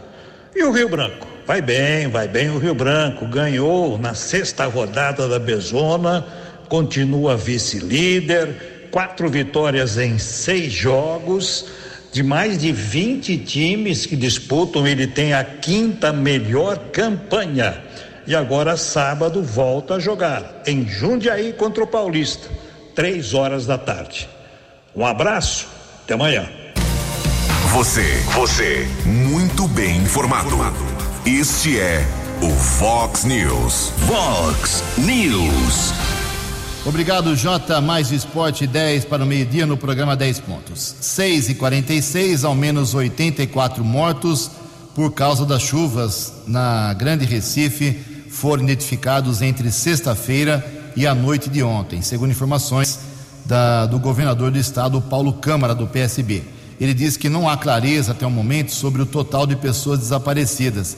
E 0.55 0.63
o 0.63 0.71
Rio 0.71 0.87
Branco? 0.87 1.27
Vai 1.45 1.61
bem, 1.61 2.07
vai 2.07 2.27
bem 2.27 2.49
o 2.49 2.57
Rio 2.57 2.73
Branco. 2.73 3.27
Ganhou 3.27 3.97
na 3.97 4.13
sexta 4.13 4.65
rodada 4.65 5.27
da 5.27 5.37
Bezona, 5.37 6.25
continua 6.69 7.35
vice-líder, 7.35 8.87
quatro 8.89 9.29
vitórias 9.29 9.97
em 9.97 10.17
seis 10.17 10.71
jogos 10.71 11.65
de 12.11 12.23
mais 12.23 12.57
de 12.59 12.71
20 12.71 13.37
times 13.39 14.05
que 14.05 14.15
disputam, 14.15 14.87
ele 14.87 15.05
tem 15.05 15.33
a 15.33 15.43
quinta 15.43 16.11
melhor 16.11 16.77
campanha. 16.91 17.83
E 18.29 18.35
agora, 18.35 18.77
sábado, 18.77 19.41
volta 19.41 19.95
a 19.95 19.99
jogar 19.99 20.61
em 20.67 20.87
Jundiaí 20.87 21.51
contra 21.51 21.83
o 21.83 21.87
Paulista, 21.87 22.47
três 22.93 23.33
horas 23.33 23.65
da 23.65 23.75
tarde. 23.75 24.29
Um 24.95 25.03
abraço, 25.03 25.67
até 26.03 26.13
amanhã. 26.13 26.47
Você, 27.71 28.05
você, 28.35 28.87
muito 29.03 29.67
bem 29.69 29.97
informado. 29.97 30.55
Este 31.25 31.79
é 31.79 32.05
o 32.39 32.51
Fox 32.51 33.23
News. 33.23 33.91
Fox 34.05 34.83
News. 34.99 35.91
Obrigado, 36.85 37.35
J. 37.35 37.81
Mais 37.81 38.11
Esporte 38.11 38.67
10 38.67 39.05
para 39.05 39.23
o 39.23 39.25
meio-dia 39.25 39.65
no 39.65 39.75
programa 39.75 40.15
10 40.15 40.39
pontos. 40.41 40.97
6 41.01 41.49
e 41.49 41.55
46 41.55 42.43
ao 42.43 42.53
menos 42.53 42.93
84 42.93 43.83
mortos 43.83 44.51
por 44.93 45.13
causa 45.13 45.47
das 45.47 45.63
chuvas 45.63 46.31
na 46.45 46.93
Grande 46.93 47.25
Recife 47.25 48.08
foram 48.39 48.63
identificados 48.63 49.41
entre 49.41 49.69
sexta-feira 49.69 50.65
e 50.95 51.05
a 51.05 51.13
noite 51.13 51.49
de 51.49 51.61
ontem, 51.61 52.01
segundo 52.01 52.31
informações 52.31 52.97
da, 53.45 53.85
do 53.85 53.99
governador 53.99 54.49
do 54.49 54.57
estado, 54.57 55.01
Paulo 55.01 55.33
Câmara, 55.33 55.75
do 55.75 55.85
PSB. 55.85 56.43
Ele 56.79 56.93
diz 56.93 57.17
que 57.17 57.27
não 57.27 57.49
há 57.49 57.57
clareza 57.57 58.13
até 58.13 58.25
o 58.25 58.31
momento 58.31 58.71
sobre 58.71 59.01
o 59.01 59.05
total 59.05 59.45
de 59.45 59.57
pessoas 59.57 59.99
desaparecidas. 59.99 60.95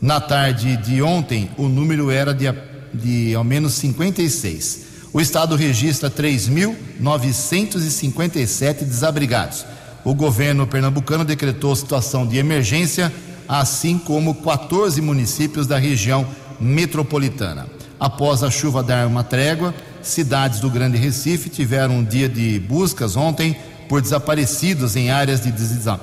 Na 0.00 0.20
tarde 0.20 0.76
de 0.78 1.00
ontem, 1.00 1.48
o 1.56 1.68
número 1.68 2.10
era 2.10 2.34
de, 2.34 2.52
de 2.92 3.32
ao 3.32 3.44
menos 3.44 3.74
56. 3.74 4.86
O 5.12 5.20
estado 5.20 5.54
registra 5.54 6.10
3.957 6.10 8.82
desabrigados. 8.82 9.64
O 10.04 10.16
governo 10.16 10.66
pernambucano 10.66 11.24
decretou 11.24 11.76
situação 11.76 12.26
de 12.26 12.38
emergência, 12.38 13.12
assim 13.48 13.98
como 13.98 14.34
14 14.34 15.00
municípios 15.00 15.68
da 15.68 15.78
região 15.78 16.26
metropolitana. 16.62 17.66
Após 17.98 18.42
a 18.42 18.50
chuva 18.50 18.82
dar 18.82 19.06
uma 19.06 19.22
trégua, 19.22 19.74
cidades 20.02 20.60
do 20.60 20.70
Grande 20.70 20.96
Recife 20.96 21.48
tiveram 21.48 21.98
um 21.98 22.04
dia 22.04 22.28
de 22.28 22.58
buscas 22.58 23.16
ontem 23.16 23.56
por 23.88 24.00
desaparecidos 24.00 24.96
em 24.96 25.10
áreas 25.10 25.42
de 25.42 25.52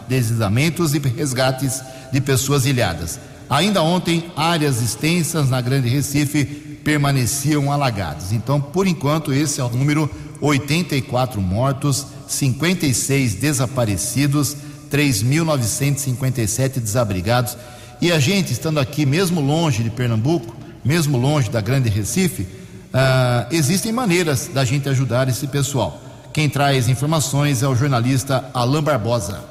deslizamentos 0.08 0.94
e 0.94 1.00
resgates 1.00 1.82
de 2.12 2.22
pessoas 2.22 2.66
ilhadas. 2.66 3.20
Ainda 3.50 3.82
ontem, 3.82 4.32
áreas 4.36 4.82
extensas 4.82 5.50
na 5.50 5.60
Grande 5.60 5.90
Recife 5.90 6.46
permaneciam 6.84 7.72
alagadas. 7.72 8.32
Então, 8.32 8.62
por 8.62 8.86
enquanto, 8.86 9.34
esse 9.34 9.60
é 9.60 9.64
o 9.64 9.70
número: 9.70 10.10
84 10.40 11.42
mortos, 11.42 12.06
56 12.28 13.34
desaparecidos, 13.36 14.56
3.957 14.92 16.80
desabrigados. 16.80 17.58
E 18.02 18.12
a 18.12 18.20
gente, 18.20 18.54
estando 18.54 18.80
aqui, 18.80 19.06
mesmo 19.06 19.42
longe 19.42 19.84
de 19.84 19.90
Pernambuco, 19.90 20.56
mesmo 20.86 21.18
longe 21.18 21.50
da 21.50 21.60
Grande 21.60 21.90
Recife, 21.90 22.44
uh, 22.44 23.48
existem 23.52 23.92
maneiras 23.92 24.50
da 24.54 24.64
gente 24.64 24.88
ajudar 24.88 25.28
esse 25.28 25.48
pessoal. 25.48 26.02
Quem 26.32 26.50
traz 26.50 26.88
informações 26.88 27.62
é 27.62 27.68
o 27.68 27.76
jornalista 27.76 28.50
Alain 28.54 28.82
Barbosa. 28.82 29.44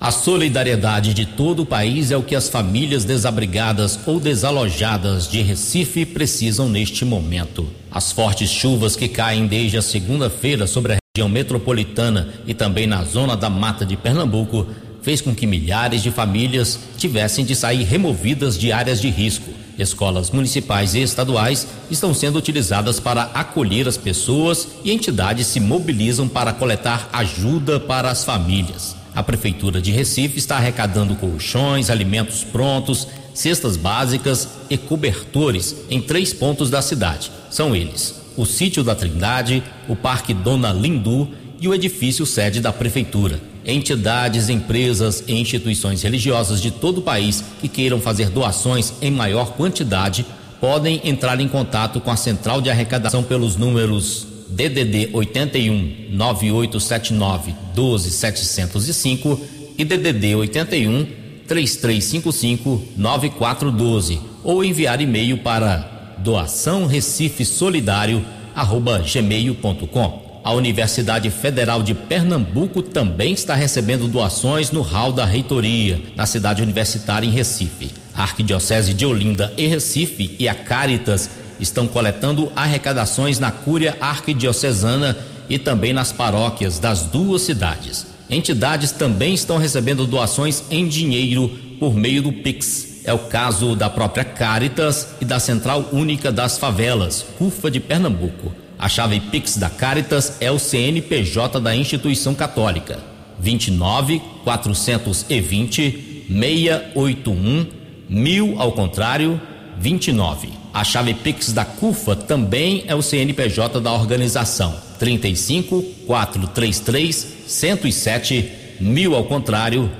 A 0.00 0.10
solidariedade 0.10 1.12
de 1.12 1.26
todo 1.26 1.62
o 1.62 1.66
país 1.66 2.10
é 2.10 2.16
o 2.16 2.22
que 2.22 2.34
as 2.34 2.48
famílias 2.48 3.04
desabrigadas 3.04 4.00
ou 4.06 4.18
desalojadas 4.18 5.28
de 5.28 5.42
Recife 5.42 6.06
precisam 6.06 6.68
neste 6.70 7.04
momento. 7.04 7.68
As 7.90 8.10
fortes 8.10 8.50
chuvas 8.50 8.96
que 8.96 9.08
caem 9.08 9.46
desde 9.46 9.76
a 9.76 9.82
segunda-feira 9.82 10.66
sobre 10.66 10.94
a 10.94 10.96
região 11.14 11.28
metropolitana 11.28 12.28
e 12.46 12.54
também 12.54 12.86
na 12.86 13.04
zona 13.04 13.36
da 13.36 13.50
mata 13.50 13.84
de 13.84 13.94
Pernambuco 13.94 14.66
fez 15.02 15.20
com 15.20 15.34
que 15.34 15.46
milhares 15.46 16.02
de 16.02 16.10
famílias 16.10 16.78
tivessem 16.96 17.44
de 17.44 17.54
sair 17.54 17.84
removidas 17.84 18.58
de 18.58 18.72
áreas 18.72 19.00
de 19.00 19.08
risco. 19.08 19.50
Escolas 19.78 20.30
municipais 20.30 20.94
e 20.94 21.00
estaduais 21.00 21.66
estão 21.90 22.12
sendo 22.12 22.38
utilizadas 22.38 23.00
para 23.00 23.22
acolher 23.34 23.88
as 23.88 23.96
pessoas 23.96 24.68
e 24.84 24.92
entidades 24.92 25.46
se 25.46 25.58
mobilizam 25.58 26.28
para 26.28 26.52
coletar 26.52 27.08
ajuda 27.12 27.80
para 27.80 28.10
as 28.10 28.24
famílias. 28.24 28.94
A 29.14 29.22
Prefeitura 29.22 29.80
de 29.80 29.90
Recife 29.90 30.38
está 30.38 30.56
arrecadando 30.56 31.16
colchões, 31.16 31.90
alimentos 31.90 32.44
prontos, 32.44 33.08
cestas 33.34 33.76
básicas 33.76 34.48
e 34.68 34.76
cobertores 34.76 35.76
em 35.88 36.00
três 36.00 36.32
pontos 36.32 36.70
da 36.70 36.82
cidade. 36.82 37.30
São 37.50 37.74
eles: 37.74 38.20
o 38.36 38.44
Sítio 38.44 38.84
da 38.84 38.94
Trindade, 38.94 39.62
o 39.88 39.96
Parque 39.96 40.32
Dona 40.32 40.72
Lindu 40.72 41.28
e 41.60 41.66
o 41.66 41.74
edifício 41.74 42.24
sede 42.24 42.60
da 42.60 42.72
Prefeitura. 42.72 43.49
Entidades, 43.64 44.48
empresas 44.48 45.22
e 45.26 45.34
instituições 45.34 46.02
religiosas 46.02 46.60
de 46.60 46.70
todo 46.70 46.98
o 46.98 47.02
país 47.02 47.44
que 47.60 47.68
queiram 47.68 48.00
fazer 48.00 48.30
doações 48.30 48.94
em 49.02 49.10
maior 49.10 49.52
quantidade 49.52 50.24
podem 50.60 51.00
entrar 51.04 51.40
em 51.40 51.48
contato 51.48 52.00
com 52.00 52.10
a 52.10 52.16
central 52.16 52.60
de 52.60 52.70
arrecadação 52.70 53.22
pelos 53.22 53.56
números 53.56 54.26
DDD 54.48 55.10
81 55.12 56.08
9879 56.10 57.54
12705 57.74 59.40
e 59.78 59.84
DDD 59.84 60.34
81 60.34 61.06
3355 61.46 62.82
9412 62.96 64.20
ou 64.42 64.64
enviar 64.64 65.00
e-mail 65.00 65.38
para 65.38 66.16
doação 66.18 66.86
Recife 66.86 67.44
Solidário 67.44 68.24
arroba 68.54 68.98
gmail.com. 68.98 70.29
A 70.50 70.52
Universidade 70.52 71.30
Federal 71.30 71.80
de 71.80 71.94
Pernambuco 71.94 72.82
também 72.82 73.34
está 73.34 73.54
recebendo 73.54 74.08
doações 74.08 74.72
no 74.72 74.80
hall 74.80 75.12
da 75.12 75.24
reitoria, 75.24 76.02
na 76.16 76.26
cidade 76.26 76.60
universitária 76.60 77.24
em 77.24 77.30
Recife. 77.30 77.92
A 78.12 78.22
Arquidiocese 78.22 78.92
de 78.92 79.06
Olinda 79.06 79.54
e 79.56 79.68
Recife 79.68 80.34
e 80.40 80.48
a 80.48 80.54
Caritas 80.56 81.30
estão 81.60 81.86
coletando 81.86 82.50
arrecadações 82.56 83.38
na 83.38 83.52
Cúria 83.52 83.96
Arquidiocesana 84.00 85.16
e 85.48 85.56
também 85.56 85.92
nas 85.92 86.10
paróquias 86.10 86.80
das 86.80 87.02
duas 87.02 87.42
cidades. 87.42 88.08
Entidades 88.28 88.90
também 88.90 89.34
estão 89.34 89.56
recebendo 89.56 90.04
doações 90.04 90.64
em 90.68 90.88
dinheiro 90.88 91.48
por 91.78 91.94
meio 91.94 92.22
do 92.22 92.32
Pix. 92.32 93.02
É 93.04 93.12
o 93.12 93.20
caso 93.20 93.76
da 93.76 93.88
própria 93.88 94.24
Caritas 94.24 95.10
e 95.20 95.24
da 95.24 95.38
Central 95.38 95.90
Única 95.92 96.32
das 96.32 96.58
Favelas, 96.58 97.24
CUFA 97.38 97.70
de 97.70 97.78
Pernambuco. 97.78 98.59
A 98.80 98.88
chave 98.88 99.20
Pix 99.20 99.58
da 99.58 99.68
Caritas 99.68 100.38
é 100.40 100.50
o 100.50 100.58
CNPJ 100.58 101.60
da 101.60 101.76
instituição 101.76 102.34
católica. 102.34 102.98
29 103.38 104.22
420 104.42 106.24
681 106.26 107.66
mil 108.08 108.58
ao 108.58 108.72
contrário 108.72 109.38
29. 109.78 110.48
A 110.72 110.82
chave 110.82 111.12
Pix 111.12 111.52
da 111.52 111.62
CUFA 111.62 112.16
também 112.16 112.84
é 112.86 112.94
o 112.94 113.02
CNPJ 113.02 113.82
da 113.82 113.92
organização. 113.92 114.74
35 114.98 115.82
433 116.06 117.26
107 117.46 118.50
mil 118.80 119.14
ao 119.14 119.24
contrário 119.24 119.90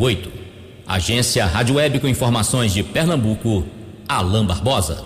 08. 0.00 0.30
Agência 0.86 1.46
Rádio 1.46 1.76
Web 1.76 1.98
com 1.98 2.06
informações 2.06 2.72
de 2.72 2.84
Pernambuco, 2.84 3.66
Alain 4.08 4.46
Barbosa. 4.46 5.04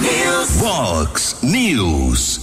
News. 0.00 0.50
Vox 0.56 1.36
News. 1.40 2.40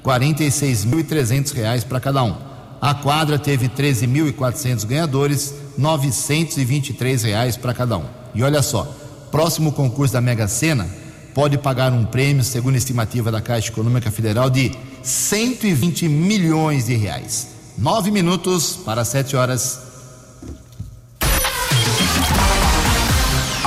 R$ 0.04 0.10
46.300 0.10 1.84
para 1.84 2.00
cada 2.00 2.22
um. 2.22 2.36
A 2.80 2.94
quadra 2.94 3.38
teve 3.38 3.68
13.400 3.68 4.86
ganhadores, 4.86 5.54
923 5.76 7.22
reais 7.22 7.56
para 7.56 7.74
cada 7.74 7.96
um. 7.96 8.04
E 8.34 8.42
olha 8.42 8.62
só, 8.62 8.84
próximo 9.30 9.72
concurso 9.72 10.12
da 10.12 10.20
Mega 10.20 10.46
Sena 10.46 10.86
pode 11.34 11.58
pagar 11.58 11.92
um 11.92 12.04
prêmio, 12.04 12.44
segundo 12.44 12.74
a 12.74 12.78
estimativa 12.78 13.32
da 13.32 13.40
Caixa 13.40 13.70
Econômica 13.70 14.10
Federal, 14.10 14.48
de 14.48 14.70
120 15.02 16.08
milhões 16.08 16.86
de 16.86 16.94
reais. 16.94 17.48
Nove 17.76 18.10
minutos 18.10 18.78
para 18.84 19.04
sete 19.04 19.34
horas. 19.34 19.83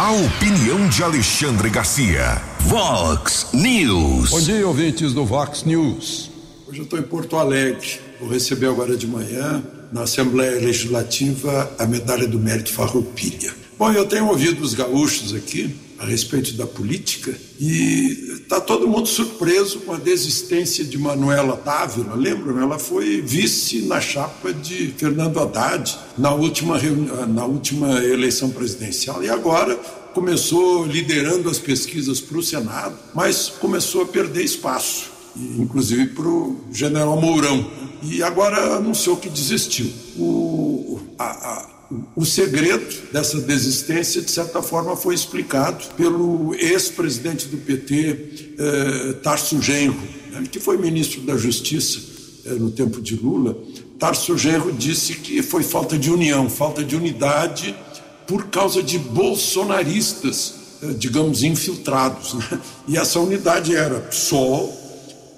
A 0.07 0.11
opinião 0.11 0.87
de 0.87 1.03
Alexandre 1.03 1.69
Garcia. 1.69 2.41
Vox 2.61 3.47
News. 3.51 4.29
Bom 4.29 4.39
dia, 4.39 4.65
ouvintes 4.65 5.11
do 5.11 5.25
Vox 5.25 5.65
News. 5.65 6.31
Hoje 6.65 6.79
eu 6.79 6.83
estou 6.85 6.97
em 6.97 7.01
Porto 7.01 7.35
Alegre. 7.35 7.99
Vou 8.17 8.29
receber 8.29 8.67
agora 8.67 8.95
de 8.95 9.05
manhã, 9.05 9.61
na 9.91 10.03
Assembleia 10.03 10.61
Legislativa, 10.61 11.69
a 11.77 11.85
medalha 11.85 12.25
do 12.25 12.39
mérito 12.39 12.71
Farroupilha. 12.71 13.53
Bom, 13.77 13.91
eu 13.91 14.05
tenho 14.07 14.27
ouvido 14.27 14.63
os 14.63 14.73
gaúchos 14.73 15.35
aqui 15.35 15.75
a 15.99 16.05
respeito 16.05 16.53
da 16.53 16.65
política 16.65 17.35
e 17.59 18.37
está 18.41 18.61
todo 18.61 18.87
mundo 18.87 19.07
surpreso 19.07 19.79
com 19.79 19.93
a 19.93 19.97
desistência 19.97 20.85
de 20.85 20.97
Manuela 20.97 21.59
Dávila. 21.63 22.15
Lembram? 22.15 22.61
Ela 22.61 22.77
foi 22.77 23.21
vice 23.21 23.81
na 23.81 23.99
chapa 23.99 24.53
de 24.53 24.93
Fernando 24.97 25.39
Haddad 25.39 25.97
na 26.17 26.31
última, 26.31 26.79
na 27.27 27.45
última 27.45 28.03
eleição 28.03 28.51
presidencial 28.51 29.23
e 29.23 29.29
agora 29.29 29.77
começou 30.17 30.83
liderando 30.83 31.47
as 31.47 31.59
pesquisas 31.59 32.19
para 32.19 32.39
o 32.39 32.41
Senado, 32.41 32.97
mas 33.13 33.49
começou 33.49 34.01
a 34.01 34.05
perder 34.07 34.43
espaço, 34.43 35.11
inclusive 35.35 36.07
para 36.07 36.27
o 36.27 36.59
general 36.71 37.21
Mourão. 37.21 37.69
E 38.01 38.23
agora 38.23 38.77
anunciou 38.77 39.17
que 39.17 39.29
desistiu. 39.29 39.85
O, 40.17 40.99
a, 41.19 41.23
a, 41.23 41.69
o 42.15 42.25
segredo 42.25 43.11
dessa 43.11 43.39
desistência, 43.39 44.19
de 44.19 44.31
certa 44.31 44.59
forma, 44.63 44.95
foi 44.95 45.13
explicado 45.13 45.85
pelo 45.95 46.55
ex-presidente 46.55 47.47
do 47.47 47.57
PT, 47.57 48.55
eh, 48.57 49.13
Tarso 49.21 49.61
Genro, 49.61 50.01
né, 50.31 50.47
que 50.51 50.59
foi 50.59 50.79
ministro 50.79 51.21
da 51.21 51.37
Justiça 51.37 51.99
eh, 52.43 52.53
no 52.53 52.71
tempo 52.71 52.99
de 53.03 53.15
Lula. 53.15 53.55
Tarso 53.99 54.35
Genro 54.35 54.71
disse 54.71 55.13
que 55.13 55.43
foi 55.43 55.61
falta 55.61 55.95
de 55.95 56.09
união, 56.09 56.49
falta 56.49 56.83
de 56.83 56.95
unidade 56.95 57.75
por 58.27 58.47
causa 58.47 58.83
de 58.83 58.99
bolsonaristas, 58.99 60.53
eh, 60.83 60.93
digamos, 60.97 61.43
infiltrados. 61.43 62.33
Né? 62.33 62.61
E 62.89 62.97
essa 62.97 63.19
unidade 63.19 63.73
era 63.73 64.01
PSOL, 64.01 64.67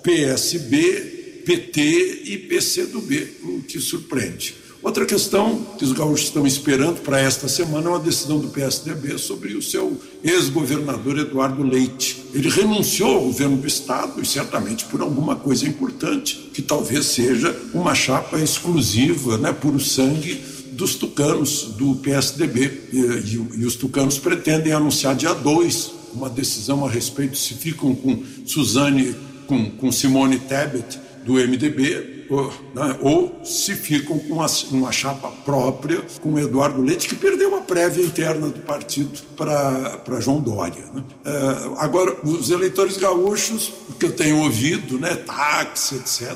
PSB, 0.02 1.44
PT 1.46 2.24
e 2.26 2.38
PCdoB, 2.50 3.38
o 3.44 3.62
que 3.62 3.80
surpreende. 3.80 4.56
Outra 4.82 5.06
questão 5.06 5.62
que 5.78 5.84
os 5.84 5.92
gaúchos 5.92 6.28
estão 6.28 6.48
esperando 6.48 7.02
para 7.02 7.20
esta 7.20 7.50
semana 7.50 7.88
é 7.88 7.90
uma 7.90 8.00
decisão 8.00 8.40
do 8.40 8.48
PSDB 8.48 9.18
sobre 9.18 9.54
o 9.54 9.62
seu 9.62 10.00
ex-governador 10.24 11.20
Eduardo 11.20 11.62
Leite. 11.64 12.24
Ele 12.34 12.50
renunciou 12.50 13.16
ao 13.18 13.24
governo 13.26 13.58
do 13.58 13.68
Estado 13.68 14.22
e 14.22 14.26
certamente 14.26 14.86
por 14.86 15.02
alguma 15.02 15.36
coisa 15.36 15.68
importante, 15.68 16.50
que 16.54 16.62
talvez 16.62 17.08
seja 17.08 17.54
uma 17.74 17.94
chapa 17.94 18.40
exclusiva, 18.40 19.38
né, 19.38 19.52
puro 19.52 19.82
sangue 19.82 20.42
dos 20.80 20.96
tucanos 20.96 21.74
do 21.78 21.96
PSDB. 21.98 22.90
E, 22.94 22.98
e, 22.98 23.62
e 23.62 23.66
os 23.66 23.76
tucanos 23.76 24.18
pretendem 24.18 24.72
anunciar 24.72 25.14
dia 25.14 25.34
2 25.34 26.00
uma 26.14 26.30
decisão 26.30 26.84
a 26.86 26.90
respeito 26.90 27.38
se 27.38 27.54
ficam 27.54 27.94
com 27.94 28.24
Suzane, 28.46 29.16
com, 29.46 29.70
com 29.72 29.92
Simone 29.92 30.40
Tebet 30.40 31.00
do 31.24 31.34
MDB 31.34 32.26
ou, 32.30 32.48
né, 32.74 32.98
ou 33.02 33.42
se 33.44 33.76
ficam 33.76 34.18
com 34.18 34.36
uma, 34.36 34.48
uma, 34.72 34.92
chapa 34.92 35.30
própria 35.44 36.02
com 36.22 36.40
Eduardo 36.40 36.82
Leite, 36.82 37.10
que 37.10 37.16
perdeu 37.16 37.56
a 37.56 37.62
prévia 37.62 38.04
interna 38.04 38.48
do 38.48 38.60
partido 38.62 39.12
para 39.36 40.20
João 40.20 40.40
Dória. 40.40 40.84
Né? 40.94 41.04
É, 41.26 41.32
agora, 41.78 42.18
os 42.24 42.50
eleitores 42.50 42.98
gaúchos, 42.98 43.72
que 44.00 44.06
eu 44.06 44.12
tenho 44.12 44.38
ouvido, 44.38 44.98
né, 44.98 45.16
táxi, 45.16 45.96
etc., 45.96 46.36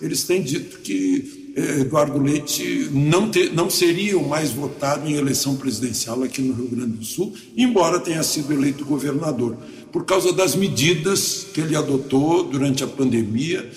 eles 0.00 0.24
têm 0.24 0.42
dito 0.42 0.78
que 0.80 1.35
Eduardo 1.56 2.22
Leite 2.22 2.90
não, 2.92 3.30
te, 3.30 3.48
não 3.48 3.70
seria 3.70 4.18
o 4.18 4.28
mais 4.28 4.50
votado 4.50 5.08
em 5.08 5.14
eleição 5.14 5.56
presidencial 5.56 6.22
aqui 6.22 6.42
no 6.42 6.52
Rio 6.52 6.68
Grande 6.68 6.98
do 6.98 7.04
Sul, 7.04 7.32
embora 7.56 7.98
tenha 7.98 8.22
sido 8.22 8.52
eleito 8.52 8.84
governador, 8.84 9.56
por 9.90 10.04
causa 10.04 10.32
das 10.34 10.54
medidas 10.54 11.46
que 11.54 11.60
ele 11.62 11.74
adotou 11.74 12.44
durante 12.44 12.84
a 12.84 12.86
pandemia 12.86 13.70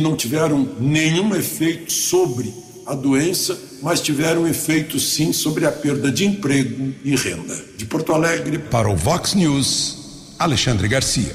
não 0.00 0.16
tiveram 0.16 0.68
nenhum 0.80 1.36
efeito 1.36 1.92
sobre 1.92 2.52
a 2.84 2.94
doença, 2.94 3.56
mas 3.80 4.00
tiveram 4.00 4.46
efeito 4.46 4.98
sim 4.98 5.32
sobre 5.32 5.66
a 5.66 5.72
perda 5.72 6.10
de 6.10 6.24
emprego 6.24 6.92
e 7.04 7.14
renda. 7.14 7.64
De 7.76 7.86
Porto 7.86 8.12
Alegre. 8.12 8.58
Para 8.58 8.90
o 8.90 8.96
Vox 8.96 9.34
News, 9.34 10.34
Alexandre 10.38 10.88
Garcia. 10.88 11.34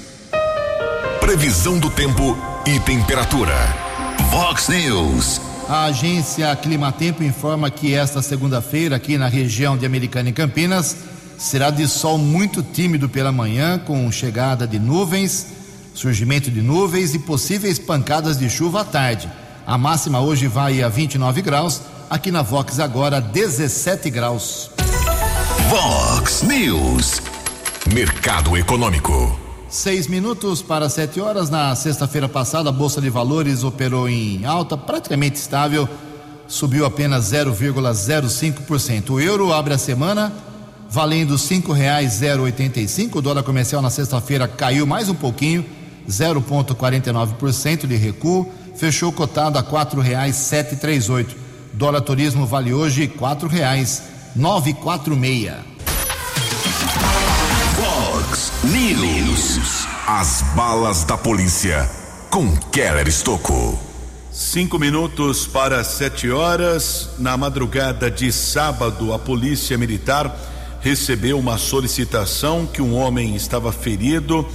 Previsão 1.22 1.80
do 1.80 1.90
tempo 1.90 2.38
e 2.68 2.80
temperatura. 2.82 3.56
Vox 4.30 4.68
News. 4.68 5.49
A 5.70 5.86
agência 5.86 6.54
Climatempo 6.58 7.24
informa 7.24 7.70
que 7.70 7.94
esta 7.94 8.22
segunda-feira, 8.22 8.98
aqui 8.98 9.18
na 9.18 9.28
região 9.28 9.78
de 9.78 9.86
Americana 9.86 10.30
e 10.30 10.34
Campinas, 10.34 10.98
será 11.38 11.70
de 11.70 11.88
sol 11.88 12.18
muito 12.18 12.62
tímido 12.62 13.08
pela 13.08 13.32
manhã, 13.32 13.80
com 13.80 14.12
chegada 14.12 14.68
de 14.68 14.80
nuvens 14.80 15.60
surgimento 16.00 16.50
de 16.50 16.62
nuvens 16.62 17.14
e 17.14 17.20
possíveis 17.20 17.78
pancadas 17.78 18.38
de 18.38 18.50
chuva 18.50 18.82
à 18.82 18.86
tarde. 18.86 19.30
A 19.66 19.78
máxima 19.78 20.20
hoje 20.20 20.48
vai 20.48 20.82
a 20.82 20.90
29 20.90 21.42
graus, 21.42 21.82
aqui 22.10 22.32
na 22.32 22.42
Vox 22.42 22.80
agora 22.80 23.20
17 23.20 24.10
graus. 24.10 24.72
Vox 25.70 26.42
News, 26.44 27.22
Mercado 27.94 28.58
Econômico. 28.58 29.39
Seis 29.70 30.08
minutos 30.08 30.64
para 30.64 30.90
sete 30.90 31.22
horas. 31.22 31.52
Na 31.52 31.76
sexta-feira 31.76 32.28
passada, 32.28 32.70
a 32.70 32.72
Bolsa 32.72 33.00
de 33.00 33.10
Valores 33.10 33.64
operou 33.64 34.10
em 34.10 34.44
alta, 34.44 34.76
praticamente 34.76 35.36
estável, 35.36 35.88
subiu 36.48 36.86
apenas 36.86 37.32
0,05%. 37.32 39.12
O 39.12 39.20
euro 39.20 39.54
abre 39.54 39.76
a 39.76 39.78
semana 39.78 40.34
valendo 40.90 41.38
cinco 41.38 41.72
reais 41.72 42.14
0,85. 42.14 43.18
O 43.18 43.22
dólar 43.22 43.44
comercial 43.44 43.80
na 43.80 43.92
sexta-feira 43.92 44.48
caiu 44.48 44.88
mais 44.88 45.08
um 45.08 45.14
pouquinho 45.14 45.64
0,49% 46.10 47.86
de 47.86 47.96
recuo, 47.96 48.52
fechou 48.76 49.12
cotado 49.12 49.60
a 49.60 49.64
quatro 49.64 50.02
reais 50.02 50.36
sete 50.36 50.78
três 50.78 51.10
oito. 51.10 51.36
Dólar 51.74 52.02
turismo 52.02 52.48
vale 52.48 52.74
hoje 52.74 53.08
quatro 53.08 53.48
reais 53.48 54.02
nove 54.36 54.74
quatro 54.74 55.16
meia. 55.16 55.58
Fox 55.60 55.69
News. 58.62 59.88
As 60.06 60.42
balas 60.54 61.06
da 61.06 61.18
polícia 61.18 61.90
com 62.30 62.58
Keller 62.58 63.08
Estocco. 63.08 63.80
Cinco 64.34 64.78
minutos 64.78 65.48
para 65.48 65.82
sete 65.82 66.30
horas. 66.30 67.12
Na 67.18 67.38
madrugada 67.38 68.12
de 68.12 68.34
sábado, 68.34 69.14
a 69.14 69.20
Polícia 69.20 69.78
Militar 69.78 70.38
recebeu 70.82 71.40
uma 71.40 71.58
solicitação 71.58 72.66
que 72.66 72.82
um 72.82 72.98
homem 72.98 73.34
estava 73.34 73.72
ferido 73.72 74.46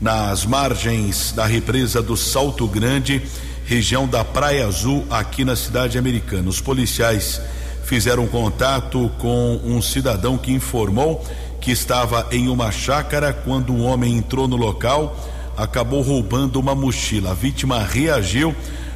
nas 0.00 0.46
margens 0.46 1.32
da 1.32 1.44
represa 1.44 2.00
do 2.00 2.16
Salto 2.16 2.66
Grande, 2.66 3.22
região 3.66 4.08
da 4.08 4.24
Praia 4.24 4.66
Azul, 4.66 5.04
aqui 5.10 5.44
na 5.44 5.54
cidade 5.54 5.98
americana. 5.98 6.48
Os 6.48 6.62
policiais 6.62 7.38
fizeram 7.84 8.26
contato 8.26 9.10
com 9.18 9.60
um 9.62 9.82
cidadão 9.82 10.38
que 10.38 10.50
informou 10.50 11.22
que 11.60 11.70
estava 11.70 12.26
em 12.32 12.48
uma 12.48 12.72
chácara 12.72 13.32
quando 13.32 13.72
um 13.72 13.84
homem 13.84 14.16
entrou 14.16 14.48
no 14.48 14.56
local, 14.56 15.16
acabou 15.56 16.00
roubando 16.00 16.58
uma 16.58 16.74
mochila. 16.74 17.32
A 17.32 17.34
vítima 17.34 17.82
reagiu 17.82 18.54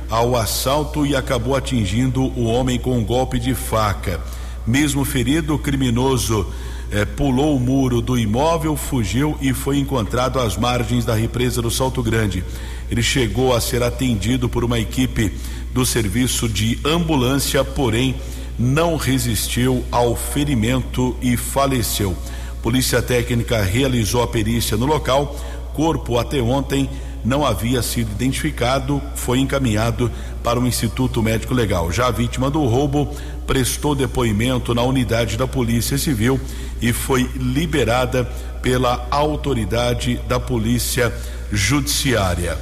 ao 0.09 0.37
assalto 0.37 1.05
e 1.05 1.14
acabou 1.14 1.55
atingindo 1.55 2.22
o 2.22 2.44
homem 2.44 2.79
com 2.79 2.96
um 2.96 3.05
golpe 3.05 3.38
de 3.38 3.55
faca. 3.55 4.20
Mesmo 4.66 5.05
ferido, 5.05 5.55
o 5.55 5.59
criminoso 5.59 6.46
é, 6.90 7.05
pulou 7.05 7.57
o 7.57 7.61
muro 7.61 8.00
do 8.00 8.18
imóvel, 8.18 8.77
fugiu 8.77 9.37
e 9.40 9.53
foi 9.53 9.79
encontrado 9.79 10.38
às 10.38 10.57
margens 10.57 11.05
da 11.05 11.14
represa 11.14 11.61
do 11.61 11.70
Salto 11.70 12.03
Grande. 12.03 12.42
Ele 12.90 13.03
chegou 13.03 13.55
a 13.55 13.61
ser 13.61 13.83
atendido 13.83 14.48
por 14.48 14.64
uma 14.64 14.79
equipe 14.79 15.33
do 15.72 15.85
serviço 15.85 16.48
de 16.48 16.79
ambulância, 16.85 17.64
porém 17.64 18.14
não 18.59 18.96
resistiu 18.96 19.85
ao 19.90 20.14
ferimento 20.14 21.16
e 21.20 21.37
faleceu. 21.37 22.16
Polícia 22.64 23.03
Técnica 23.03 23.62
realizou 23.62 24.22
a 24.22 24.27
perícia 24.27 24.74
no 24.74 24.87
local. 24.87 25.38
Corpo 25.74 26.18
até 26.18 26.40
ontem 26.40 26.88
não 27.22 27.44
havia 27.44 27.83
sido 27.83 28.11
identificado, 28.12 29.03
foi 29.14 29.38
encaminhado 29.38 30.11
para 30.42 30.59
o 30.59 30.66
Instituto 30.66 31.22
Médico 31.22 31.53
Legal. 31.53 31.92
Já 31.92 32.07
a 32.07 32.11
vítima 32.11 32.50
do 32.50 32.64
roubo 32.64 33.14
prestou 33.46 33.94
depoimento 33.94 34.74
na 34.74 34.81
unidade 34.81 35.37
da 35.37 35.46
Polícia 35.46 35.98
Civil 35.98 36.40
e 36.81 36.90
foi 36.90 37.29
liberada 37.37 38.24
pela 38.62 39.07
autoridade 39.11 40.18
da 40.27 40.40
Polícia 40.40 41.14
Judiciária. 41.53 42.57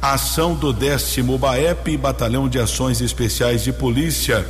A 0.00 0.12
ação 0.12 0.54
do 0.54 0.72
décimo 0.72 1.36
BAEP, 1.36 1.96
Batalhão 1.96 2.48
de 2.48 2.60
Ações 2.60 3.00
Especiais 3.00 3.64
de 3.64 3.72
Polícia 3.72 4.46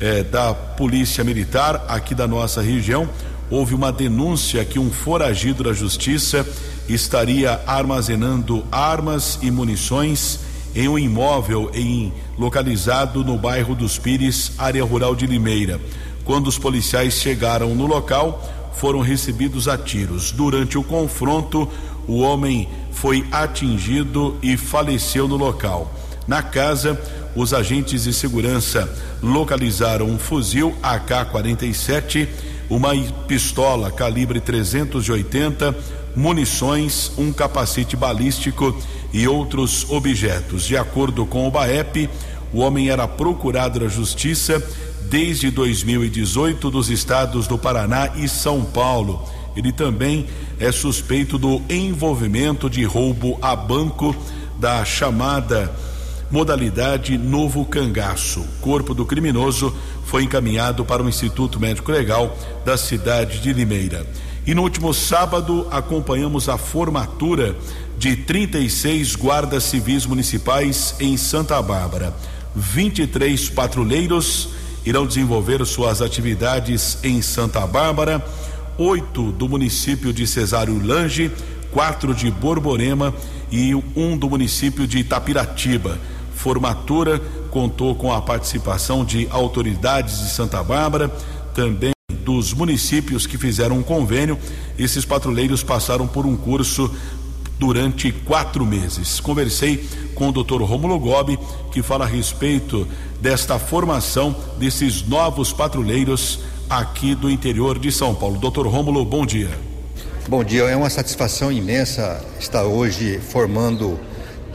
eh, 0.00 0.22
da 0.22 0.54
Polícia 0.54 1.22
Militar 1.22 1.84
aqui 1.88 2.14
da 2.14 2.26
nossa 2.26 2.62
região, 2.62 3.06
houve 3.50 3.74
uma 3.74 3.92
denúncia 3.92 4.64
que 4.64 4.78
um 4.78 4.90
foragido 4.90 5.64
da 5.64 5.72
Justiça 5.72 6.46
estaria 6.88 7.60
armazenando 7.66 8.64
armas 8.70 9.38
e 9.42 9.50
munições 9.50 10.40
em 10.74 10.88
um 10.88 10.98
imóvel 10.98 11.70
em 11.72 12.12
localizado 12.38 13.24
no 13.24 13.38
bairro 13.38 13.74
dos 13.74 13.98
Pires, 13.98 14.52
área 14.58 14.84
rural 14.84 15.14
de 15.14 15.26
Limeira. 15.26 15.80
Quando 16.24 16.48
os 16.48 16.58
policiais 16.58 17.14
chegaram 17.14 17.74
no 17.74 17.86
local, 17.86 18.72
foram 18.74 19.00
recebidos 19.00 19.68
a 19.68 19.78
tiros. 19.78 20.30
Durante 20.30 20.76
o 20.76 20.84
confronto, 20.84 21.68
o 22.06 22.18
homem 22.18 22.68
foi 22.92 23.26
atingido 23.32 24.36
e 24.42 24.56
faleceu 24.56 25.26
no 25.26 25.36
local. 25.36 25.94
Na 26.26 26.42
casa, 26.42 27.00
os 27.34 27.54
agentes 27.54 28.04
de 28.04 28.12
segurança 28.12 28.92
localizaram 29.22 30.06
um 30.06 30.18
fuzil 30.18 30.74
AK-47, 30.82 32.28
uma 32.68 32.94
pistola 33.26 33.90
calibre 33.90 34.40
380, 34.40 35.76
munições, 36.14 37.12
um 37.16 37.32
capacete 37.32 37.96
balístico 37.96 38.76
e 39.12 39.28
outros 39.28 39.88
objetos. 39.90 40.64
De 40.64 40.76
acordo 40.76 41.26
com 41.26 41.46
o 41.46 41.50
BAEP, 41.50 42.08
o 42.52 42.60
homem 42.60 42.88
era 42.88 43.06
procurado 43.06 43.80
da 43.80 43.88
Justiça 43.88 44.62
desde 45.02 45.50
2018 45.50 46.70
dos 46.70 46.90
estados 46.90 47.46
do 47.46 47.58
Paraná 47.58 48.12
e 48.16 48.28
São 48.28 48.64
Paulo. 48.64 49.22
Ele 49.56 49.72
também 49.72 50.26
é 50.58 50.70
suspeito 50.72 51.38
do 51.38 51.62
envolvimento 51.68 52.68
de 52.68 52.84
roubo 52.84 53.38
a 53.40 53.54
banco 53.54 54.14
da 54.58 54.84
chamada 54.84 55.72
modalidade 56.30 57.16
Novo 57.16 57.64
Cangaço. 57.64 58.40
O 58.40 58.60
corpo 58.60 58.94
do 58.94 59.06
criminoso 59.06 59.74
foi 60.04 60.24
encaminhado 60.24 60.84
para 60.84 61.02
o 61.02 61.08
Instituto 61.08 61.60
Médico 61.60 61.92
Legal 61.92 62.36
da 62.64 62.76
cidade 62.76 63.40
de 63.40 63.52
Limeira. 63.52 64.06
E 64.46 64.54
no 64.54 64.62
último 64.62 64.94
sábado 64.94 65.66
acompanhamos 65.70 66.48
a 66.48 66.56
formatura 66.56 67.56
de 67.98 68.14
36 68.16 69.16
guardas 69.16 69.64
civis 69.64 70.06
municipais 70.06 70.94
em 71.00 71.16
Santa 71.16 71.60
Bárbara. 71.60 72.14
23 72.54 73.50
patrulheiros 73.50 74.50
irão 74.84 75.06
desenvolver 75.06 75.64
suas 75.66 76.00
atividades 76.00 76.98
em 77.02 77.20
Santa 77.20 77.66
Bárbara, 77.66 78.24
oito 78.78 79.32
do 79.32 79.48
município 79.48 80.12
de 80.12 80.26
Cesário 80.26 80.80
Lange, 80.84 81.30
quatro 81.72 82.14
de 82.14 82.30
Borborema 82.30 83.12
e 83.50 83.74
um 83.96 84.16
do 84.16 84.30
município 84.30 84.86
de 84.86 84.98
Itapiratiba. 84.98 85.98
Formatura 86.46 87.20
contou 87.50 87.96
com 87.96 88.12
a 88.12 88.22
participação 88.22 89.04
de 89.04 89.26
autoridades 89.32 90.20
de 90.20 90.30
Santa 90.30 90.62
Bárbara, 90.62 91.08
também 91.52 91.90
dos 92.24 92.54
municípios 92.54 93.26
que 93.26 93.36
fizeram 93.36 93.78
um 93.78 93.82
convênio. 93.82 94.38
Esses 94.78 95.04
patrulheiros 95.04 95.64
passaram 95.64 96.06
por 96.06 96.24
um 96.24 96.36
curso 96.36 96.88
durante 97.58 98.12
quatro 98.12 98.64
meses. 98.64 99.18
Conversei 99.18 99.88
com 100.14 100.28
o 100.28 100.32
Dr. 100.32 100.62
Romulo 100.62 101.00
Gobi, 101.00 101.36
que 101.72 101.82
fala 101.82 102.04
a 102.04 102.08
respeito 102.08 102.86
desta 103.20 103.58
formação 103.58 104.32
desses 104.56 105.04
novos 105.04 105.52
patrulheiros 105.52 106.38
aqui 106.70 107.16
do 107.16 107.28
interior 107.28 107.76
de 107.76 107.90
São 107.90 108.14
Paulo. 108.14 108.38
Dr. 108.38 108.68
Romulo, 108.68 109.04
bom 109.04 109.26
dia. 109.26 109.50
Bom 110.28 110.44
dia, 110.44 110.62
é 110.62 110.76
uma 110.76 110.90
satisfação 110.90 111.50
imensa 111.50 112.24
estar 112.38 112.62
hoje 112.62 113.18
formando 113.18 113.98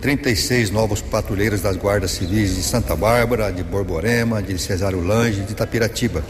36 0.02 0.72
novos 0.72 1.00
patrulheiros 1.00 1.62
das 1.62 1.78
guardas 1.78 2.12
civis 2.12 2.56
de 2.56 2.64
Santa 2.64 2.96
Bárbara, 2.96 3.52
de 3.52 3.64
Borborema, 3.64 4.42
de 4.42 4.58
Cesário 4.58 5.00
Lange, 5.00 5.42
de 5.42 5.52
Itapiratiba. 5.52 6.24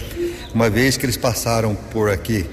Uma 0.54 0.70
vez 0.70 0.98
que 0.98 1.06
eles 1.06 1.16
passaram 1.16 1.74
por 1.74 2.10
aqui 2.10 2.46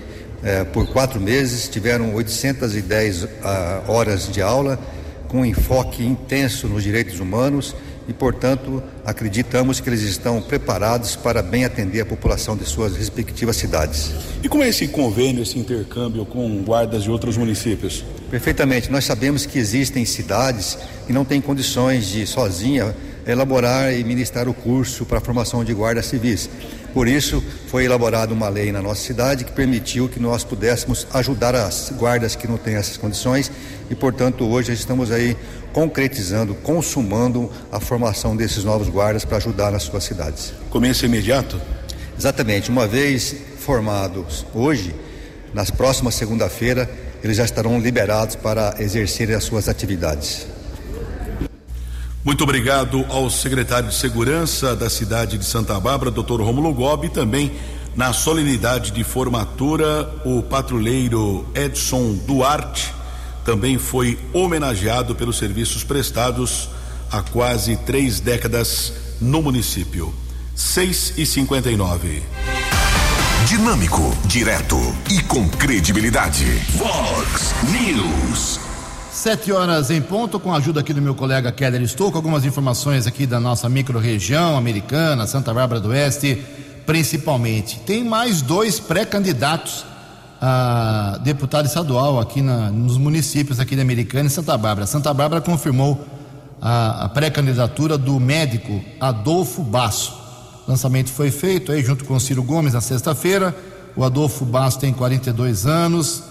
é, 0.42 0.62
por 0.62 0.86
quatro 0.86 1.20
meses, 1.20 1.68
tiveram 1.68 2.14
810 2.14 3.24
uh, 3.24 3.28
ah, 3.42 3.82
horas 3.88 4.30
de 4.30 4.40
aula, 4.40 4.78
com 5.26 5.44
enfoque 5.44 6.04
intenso 6.04 6.68
nos 6.68 6.84
direitos 6.84 7.18
humanos 7.18 7.74
e, 8.08 8.12
portanto, 8.12 8.80
acreditamos 9.04 9.80
que 9.80 9.88
eles 9.88 10.02
estão 10.02 10.40
preparados 10.40 11.16
para 11.16 11.42
bem 11.42 11.64
atender 11.64 12.00
a 12.00 12.06
população 12.06 12.56
de 12.56 12.64
suas 12.64 12.96
respectivas 12.96 13.56
cidades. 13.56 14.12
E 14.42 14.48
como 14.48 14.62
é 14.62 14.68
esse 14.68 14.86
convênio, 14.86 15.42
esse 15.42 15.58
intercâmbio 15.58 16.24
com 16.24 16.62
guardas 16.62 17.02
de 17.02 17.10
outros 17.10 17.36
municípios? 17.36 18.04
Perfeitamente. 18.30 18.90
Nós 18.90 19.04
sabemos 19.04 19.46
que 19.46 19.58
existem 19.58 20.04
cidades 20.04 20.76
que 21.06 21.12
não 21.12 21.24
têm 21.24 21.40
condições 21.40 22.06
de 22.06 22.26
sozinha 22.26 22.94
elaborar 23.26 23.92
e 23.92 24.02
ministrar 24.04 24.48
o 24.48 24.54
curso 24.54 25.04
para 25.04 25.18
a 25.18 25.20
formação 25.20 25.62
de 25.62 25.72
guardas 25.74 26.06
civis. 26.06 26.48
Por 26.94 27.06
isso, 27.06 27.44
foi 27.68 27.84
elaborada 27.84 28.32
uma 28.32 28.48
lei 28.48 28.72
na 28.72 28.80
nossa 28.80 29.02
cidade 29.02 29.44
que 29.44 29.52
permitiu 29.52 30.08
que 30.08 30.18
nós 30.18 30.44
pudéssemos 30.44 31.06
ajudar 31.12 31.54
as 31.54 31.92
guardas 31.96 32.34
que 32.34 32.48
não 32.48 32.56
têm 32.56 32.76
essas 32.76 32.96
condições 32.96 33.52
e, 33.90 33.94
portanto, 33.94 34.46
hoje 34.46 34.72
estamos 34.72 35.10
aí 35.10 35.36
concretizando, 35.72 36.54
consumando 36.54 37.50
a 37.70 37.78
formação 37.78 38.34
desses 38.34 38.64
novos 38.64 38.88
guardas 38.88 39.24
para 39.24 39.36
ajudar 39.36 39.70
nas 39.70 39.82
suas 39.82 40.04
cidades. 40.04 40.54
Começo 40.70 41.04
imediato? 41.04 41.60
Exatamente. 42.18 42.70
Uma 42.70 42.86
vez 42.86 43.34
formados 43.58 44.46
hoje, 44.54 44.94
nas 45.52 45.70
próximas 45.70 46.14
segunda-feira, 46.14 46.90
eles 47.22 47.36
já 47.36 47.44
estarão 47.44 47.80
liberados 47.80 48.36
para 48.36 48.74
exercerem 48.78 49.34
as 49.34 49.44
suas 49.44 49.68
atividades. 49.68 50.46
Muito 52.24 52.44
obrigado 52.44 53.04
ao 53.08 53.30
secretário 53.30 53.88
de 53.88 53.94
Segurança 53.94 54.76
da 54.76 54.90
cidade 54.90 55.38
de 55.38 55.44
Santa 55.44 55.78
Bárbara, 55.80 56.10
doutor 56.10 56.40
Romulo 56.40 56.74
Gobi, 56.74 57.08
também 57.08 57.52
na 57.96 58.12
solenidade 58.12 58.90
de 58.92 59.02
formatura, 59.02 60.08
o 60.24 60.42
patrulheiro 60.42 61.46
Edson 61.54 62.14
Duarte 62.26 62.94
também 63.44 63.78
foi 63.78 64.18
homenageado 64.32 65.14
pelos 65.14 65.38
serviços 65.38 65.82
prestados 65.82 66.68
há 67.10 67.22
quase 67.22 67.76
três 67.78 68.20
décadas 68.20 68.92
no 69.20 69.40
município. 69.40 70.14
6 70.54 71.14
e 71.16 71.24
59 71.24 72.22
Dinâmico, 73.48 74.02
direto 74.26 74.76
e 75.10 75.22
com 75.22 75.48
credibilidade. 75.48 76.44
Vox 76.76 77.54
News. 77.72 78.60
Sete 79.10 79.50
horas 79.50 79.90
em 79.90 80.02
ponto, 80.02 80.38
com 80.38 80.52
a 80.52 80.58
ajuda 80.58 80.80
aqui 80.80 80.92
do 80.92 81.00
meu 81.00 81.14
colega 81.14 81.50
Keller 81.50 81.80
Estou, 81.80 82.12
com 82.12 82.18
algumas 82.18 82.44
informações 82.44 83.06
aqui 83.06 83.24
da 83.24 83.40
nossa 83.40 83.66
micro-região 83.66 84.54
americana, 84.54 85.26
Santa 85.26 85.54
Bárbara 85.54 85.80
do 85.80 85.88
Oeste, 85.88 86.44
principalmente. 86.84 87.80
Tem 87.86 88.04
mais 88.04 88.42
dois 88.42 88.78
pré-candidatos 88.78 89.86
a 90.38 91.18
deputado 91.24 91.64
estadual 91.64 92.20
aqui 92.20 92.42
na, 92.42 92.70
nos 92.70 92.98
municípios 92.98 93.58
aqui 93.58 93.74
da 93.74 93.80
Americana 93.80 94.26
e 94.26 94.30
Santa 94.30 94.58
Bárbara. 94.58 94.86
Santa 94.86 95.14
Bárbara 95.14 95.40
confirmou 95.40 96.06
a, 96.60 97.06
a 97.06 97.08
pré-candidatura 97.08 97.96
do 97.96 98.20
médico 98.20 98.84
Adolfo 99.00 99.62
Basso. 99.62 100.17
O 100.68 100.70
lançamento 100.70 101.10
foi 101.10 101.30
feito 101.30 101.72
aí 101.72 101.82
junto 101.82 102.04
com 102.04 102.20
Ciro 102.20 102.42
Gomes 102.42 102.74
na 102.74 102.82
sexta-feira. 102.82 103.56
O 103.96 104.04
Adolfo 104.04 104.44
Basso 104.44 104.78
tem 104.78 104.92
42 104.92 105.64
anos 105.64 106.22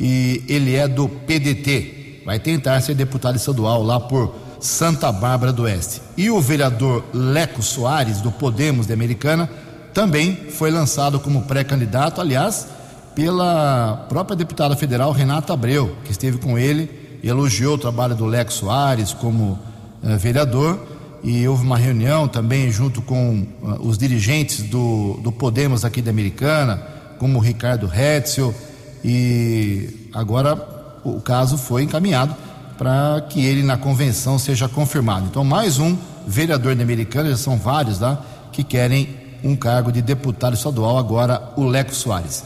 e 0.00 0.42
ele 0.48 0.74
é 0.74 0.88
do 0.88 1.08
PDT, 1.08 2.22
vai 2.26 2.40
tentar 2.40 2.80
ser 2.80 2.96
deputado 2.96 3.36
estadual 3.36 3.84
lá 3.84 4.00
por 4.00 4.34
Santa 4.58 5.12
Bárbara 5.12 5.52
do 5.52 5.62
Oeste. 5.62 6.02
E 6.16 6.28
o 6.28 6.40
vereador 6.40 7.04
Leco 7.14 7.62
Soares, 7.62 8.20
do 8.20 8.32
Podemos 8.32 8.88
de 8.88 8.92
Americana, 8.92 9.48
também 9.92 10.34
foi 10.50 10.72
lançado 10.72 11.20
como 11.20 11.42
pré-candidato, 11.42 12.20
aliás, 12.20 12.66
pela 13.14 14.06
própria 14.08 14.34
deputada 14.34 14.74
federal 14.74 15.12
Renata 15.12 15.52
Abreu, 15.52 15.96
que 16.04 16.10
esteve 16.10 16.38
com 16.38 16.58
ele 16.58 17.20
e 17.22 17.28
elogiou 17.28 17.76
o 17.76 17.78
trabalho 17.78 18.16
do 18.16 18.26
Leco 18.26 18.52
Soares 18.52 19.12
como 19.12 19.56
uh, 20.02 20.18
vereador. 20.18 20.93
E 21.24 21.48
houve 21.48 21.64
uma 21.64 21.78
reunião 21.78 22.28
também 22.28 22.70
junto 22.70 23.00
com 23.00 23.46
uh, 23.62 23.80
os 23.80 23.96
dirigentes 23.96 24.60
do, 24.60 25.18
do 25.22 25.32
Podemos 25.32 25.82
aqui 25.82 26.02
da 26.02 26.10
Americana, 26.10 26.76
como 27.18 27.38
o 27.38 27.40
Ricardo 27.40 27.90
Hetzel, 27.92 28.54
e 29.02 30.10
agora 30.12 30.54
o 31.02 31.22
caso 31.22 31.56
foi 31.56 31.82
encaminhado 31.82 32.36
para 32.76 33.24
que 33.30 33.42
ele 33.42 33.62
na 33.62 33.78
convenção 33.78 34.38
seja 34.38 34.68
confirmado. 34.68 35.26
Então, 35.26 35.42
mais 35.42 35.78
um 35.78 35.96
vereador 36.26 36.74
de 36.74 36.82
Americana, 36.82 37.30
já 37.30 37.38
são 37.38 37.56
vários 37.56 38.00
lá, 38.00 38.22
que 38.52 38.62
querem 38.62 39.08
um 39.42 39.56
cargo 39.56 39.90
de 39.90 40.02
deputado 40.02 40.54
estadual, 40.54 40.98
agora 40.98 41.52
o 41.56 41.64
Leco 41.64 41.94
Soares. 41.94 42.44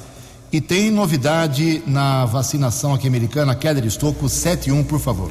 E 0.53 0.61
tem 0.61 0.91
novidade 0.91 1.83
na 1.85 2.25
vacinação 2.27 2.95
aqui 2.95 3.09
americana, 3.09 3.57
Keller 3.57 3.85
Estocco, 3.85 4.29
71, 4.29 4.85
por 4.85 5.01
favor. 5.01 5.31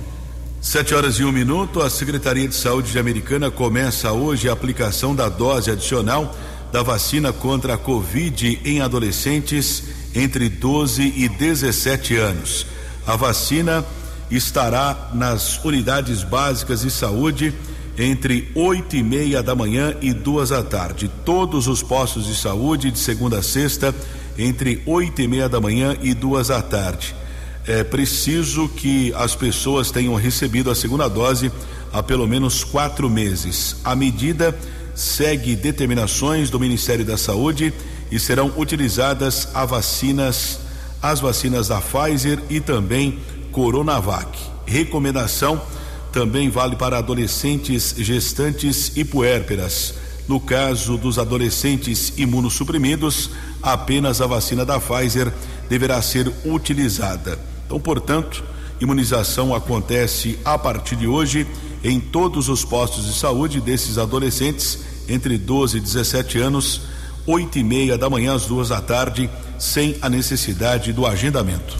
Sete 0.67 0.93
horas 0.93 1.15
e 1.15 1.23
um 1.23 1.32
minuto, 1.32 1.82
a 1.82 1.89
Secretaria 1.89 2.45
de 2.45 2.53
Saúde 2.53 2.91
de 2.91 2.99
Americana 2.99 3.49
começa 3.49 4.12
hoje 4.12 4.49
a 4.49 4.51
aplicação 4.51 5.15
da 5.15 5.30
dose 5.30 5.71
adicional 5.71 6.36
da 6.73 6.84
vacina 6.84 7.32
contra 7.32 7.75
a 7.75 7.77
Covid 7.77 8.60
em 8.65 8.82
adolescentes 8.82 9.86
entre 10.13 10.49
12 10.49 11.13
e 11.15 11.30
17 11.30 12.17
anos. 12.17 12.67
A 13.08 13.15
vacina 13.15 13.86
estará 14.30 15.12
nas 15.13 15.63
unidades 15.63 16.21
básicas 16.21 16.82
de 16.82 16.91
saúde 16.91 17.53
entre 17.97 18.51
oito 18.53 18.97
e 18.97 19.01
meia 19.01 19.41
da 19.41 19.56
manhã 19.56 19.95
e 20.01 20.12
duas 20.12 20.49
da 20.49 20.62
tarde. 20.62 21.10
Todos 21.23 21.69
os 21.69 21.82
postos 21.82 22.25
de 22.25 22.36
saúde 22.36 22.91
de 22.91 22.99
segunda 22.99 23.39
a 23.39 23.41
sexta 23.41 23.95
entre 24.38 24.84
oito 24.86 25.21
e 25.21 25.30
meia 25.30 25.47
da 25.47 25.62
manhã 25.62 25.95
e 26.01 26.13
duas 26.13 26.49
da 26.49 26.62
tarde. 26.62 27.15
É 27.67 27.84
preciso 27.84 28.69
que 28.69 29.13
as 29.13 29.36
pessoas 29.36 29.91
tenham 29.91 30.15
recebido 30.15 30.71
a 30.71 30.75
segunda 30.75 31.10
dose 31.10 31.51
há 31.91 32.01
pelo 32.01 32.25
menos 32.25 32.63
quatro 32.63 33.10
meses. 33.10 33.75
A 33.84 33.93
medida 33.93 34.58
segue 34.95 35.53
determinações 35.53 36.49
do 36.49 36.58
Ministério 36.58 37.03
da 37.03 37.17
Saúde 37.17 37.73
e 38.10 38.17
serão 38.17 38.53
utilizadas 38.56 39.49
vacinas 39.67 40.60
as 41.01 41.19
vacinas 41.19 41.67
da 41.67 41.82
Pfizer 41.82 42.39
e 42.49 42.62
também 42.62 43.19
Coronavac. 43.51 44.39
Recomendação 44.65 45.62
também 46.12 46.49
vale 46.49 46.77
para 46.77 46.97
adolescentes, 46.97 47.93
gestantes 47.97 48.93
e 48.95 49.03
puérperas. 49.03 49.93
No 50.25 50.39
caso 50.39 50.97
dos 50.97 51.19
adolescentes 51.19 52.13
imunossuprimidos, 52.17 53.30
apenas 53.62 54.21
a 54.21 54.25
vacina 54.25 54.65
da 54.65 54.80
Pfizer 54.80 55.32
deverá 55.69 56.01
ser 56.01 56.32
utilizada. 56.45 57.56
Então, 57.67 57.80
portanto, 57.80 58.43
imunização 58.80 59.53
acontece 59.53 60.39
a 60.43 60.58
partir 60.58 60.95
de 60.95 61.06
hoje 61.06 61.45
em 61.84 61.99
todos 61.99 62.47
os 62.49 62.63
postos 62.63 63.06
de 63.06 63.13
saúde 63.13 63.60
desses 63.60 63.97
adolescentes 63.97 64.80
entre 65.08 65.38
12 65.38 65.77
e 65.77 65.82
17 65.82 66.39
anos, 66.39 66.82
oito 67.25 67.60
e 67.60 67.63
meia 67.63 67.97
da 67.97 68.10
manhã 68.10 68.34
às 68.34 68.45
duas 68.45 68.69
da 68.69 68.82
tarde 68.82 69.30
sem 69.60 69.97
a 70.01 70.10
necessidade 70.10 70.93
do 70.93 71.06
agendamento. 71.06 71.75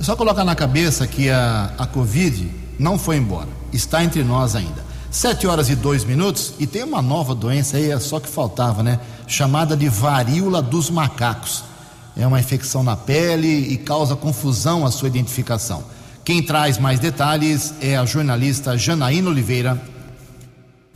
Só 0.00 0.16
colocar 0.16 0.44
na 0.44 0.56
cabeça 0.56 1.06
que 1.06 1.30
a, 1.30 1.72
a 1.78 1.86
Covid 1.86 2.50
não 2.78 2.98
foi 2.98 3.16
embora, 3.16 3.48
está 3.72 4.02
entre 4.02 4.24
nós 4.24 4.56
ainda. 4.56 4.84
Sete 5.10 5.46
horas 5.46 5.68
e 5.68 5.76
dois 5.76 6.04
minutos 6.04 6.54
e 6.58 6.66
tem 6.66 6.82
uma 6.82 7.00
nova 7.00 7.34
doença 7.34 7.76
aí, 7.76 7.90
é 7.90 8.00
só 8.00 8.18
que 8.18 8.28
faltava, 8.28 8.82
né? 8.82 8.98
Chamada 9.28 9.76
de 9.76 9.88
varíola 9.88 10.60
dos 10.60 10.90
macacos. 10.90 11.62
É 12.16 12.26
uma 12.26 12.40
infecção 12.40 12.82
na 12.82 12.96
pele 12.96 13.72
e 13.72 13.76
causa 13.78 14.14
confusão 14.14 14.84
a 14.84 14.90
sua 14.90 15.08
identificação. 15.08 15.84
Quem 16.24 16.42
traz 16.42 16.78
mais 16.78 17.00
detalhes 17.00 17.74
é 17.80 17.96
a 17.96 18.04
jornalista 18.04 18.76
Janaína 18.76 19.30
Oliveira. 19.30 19.80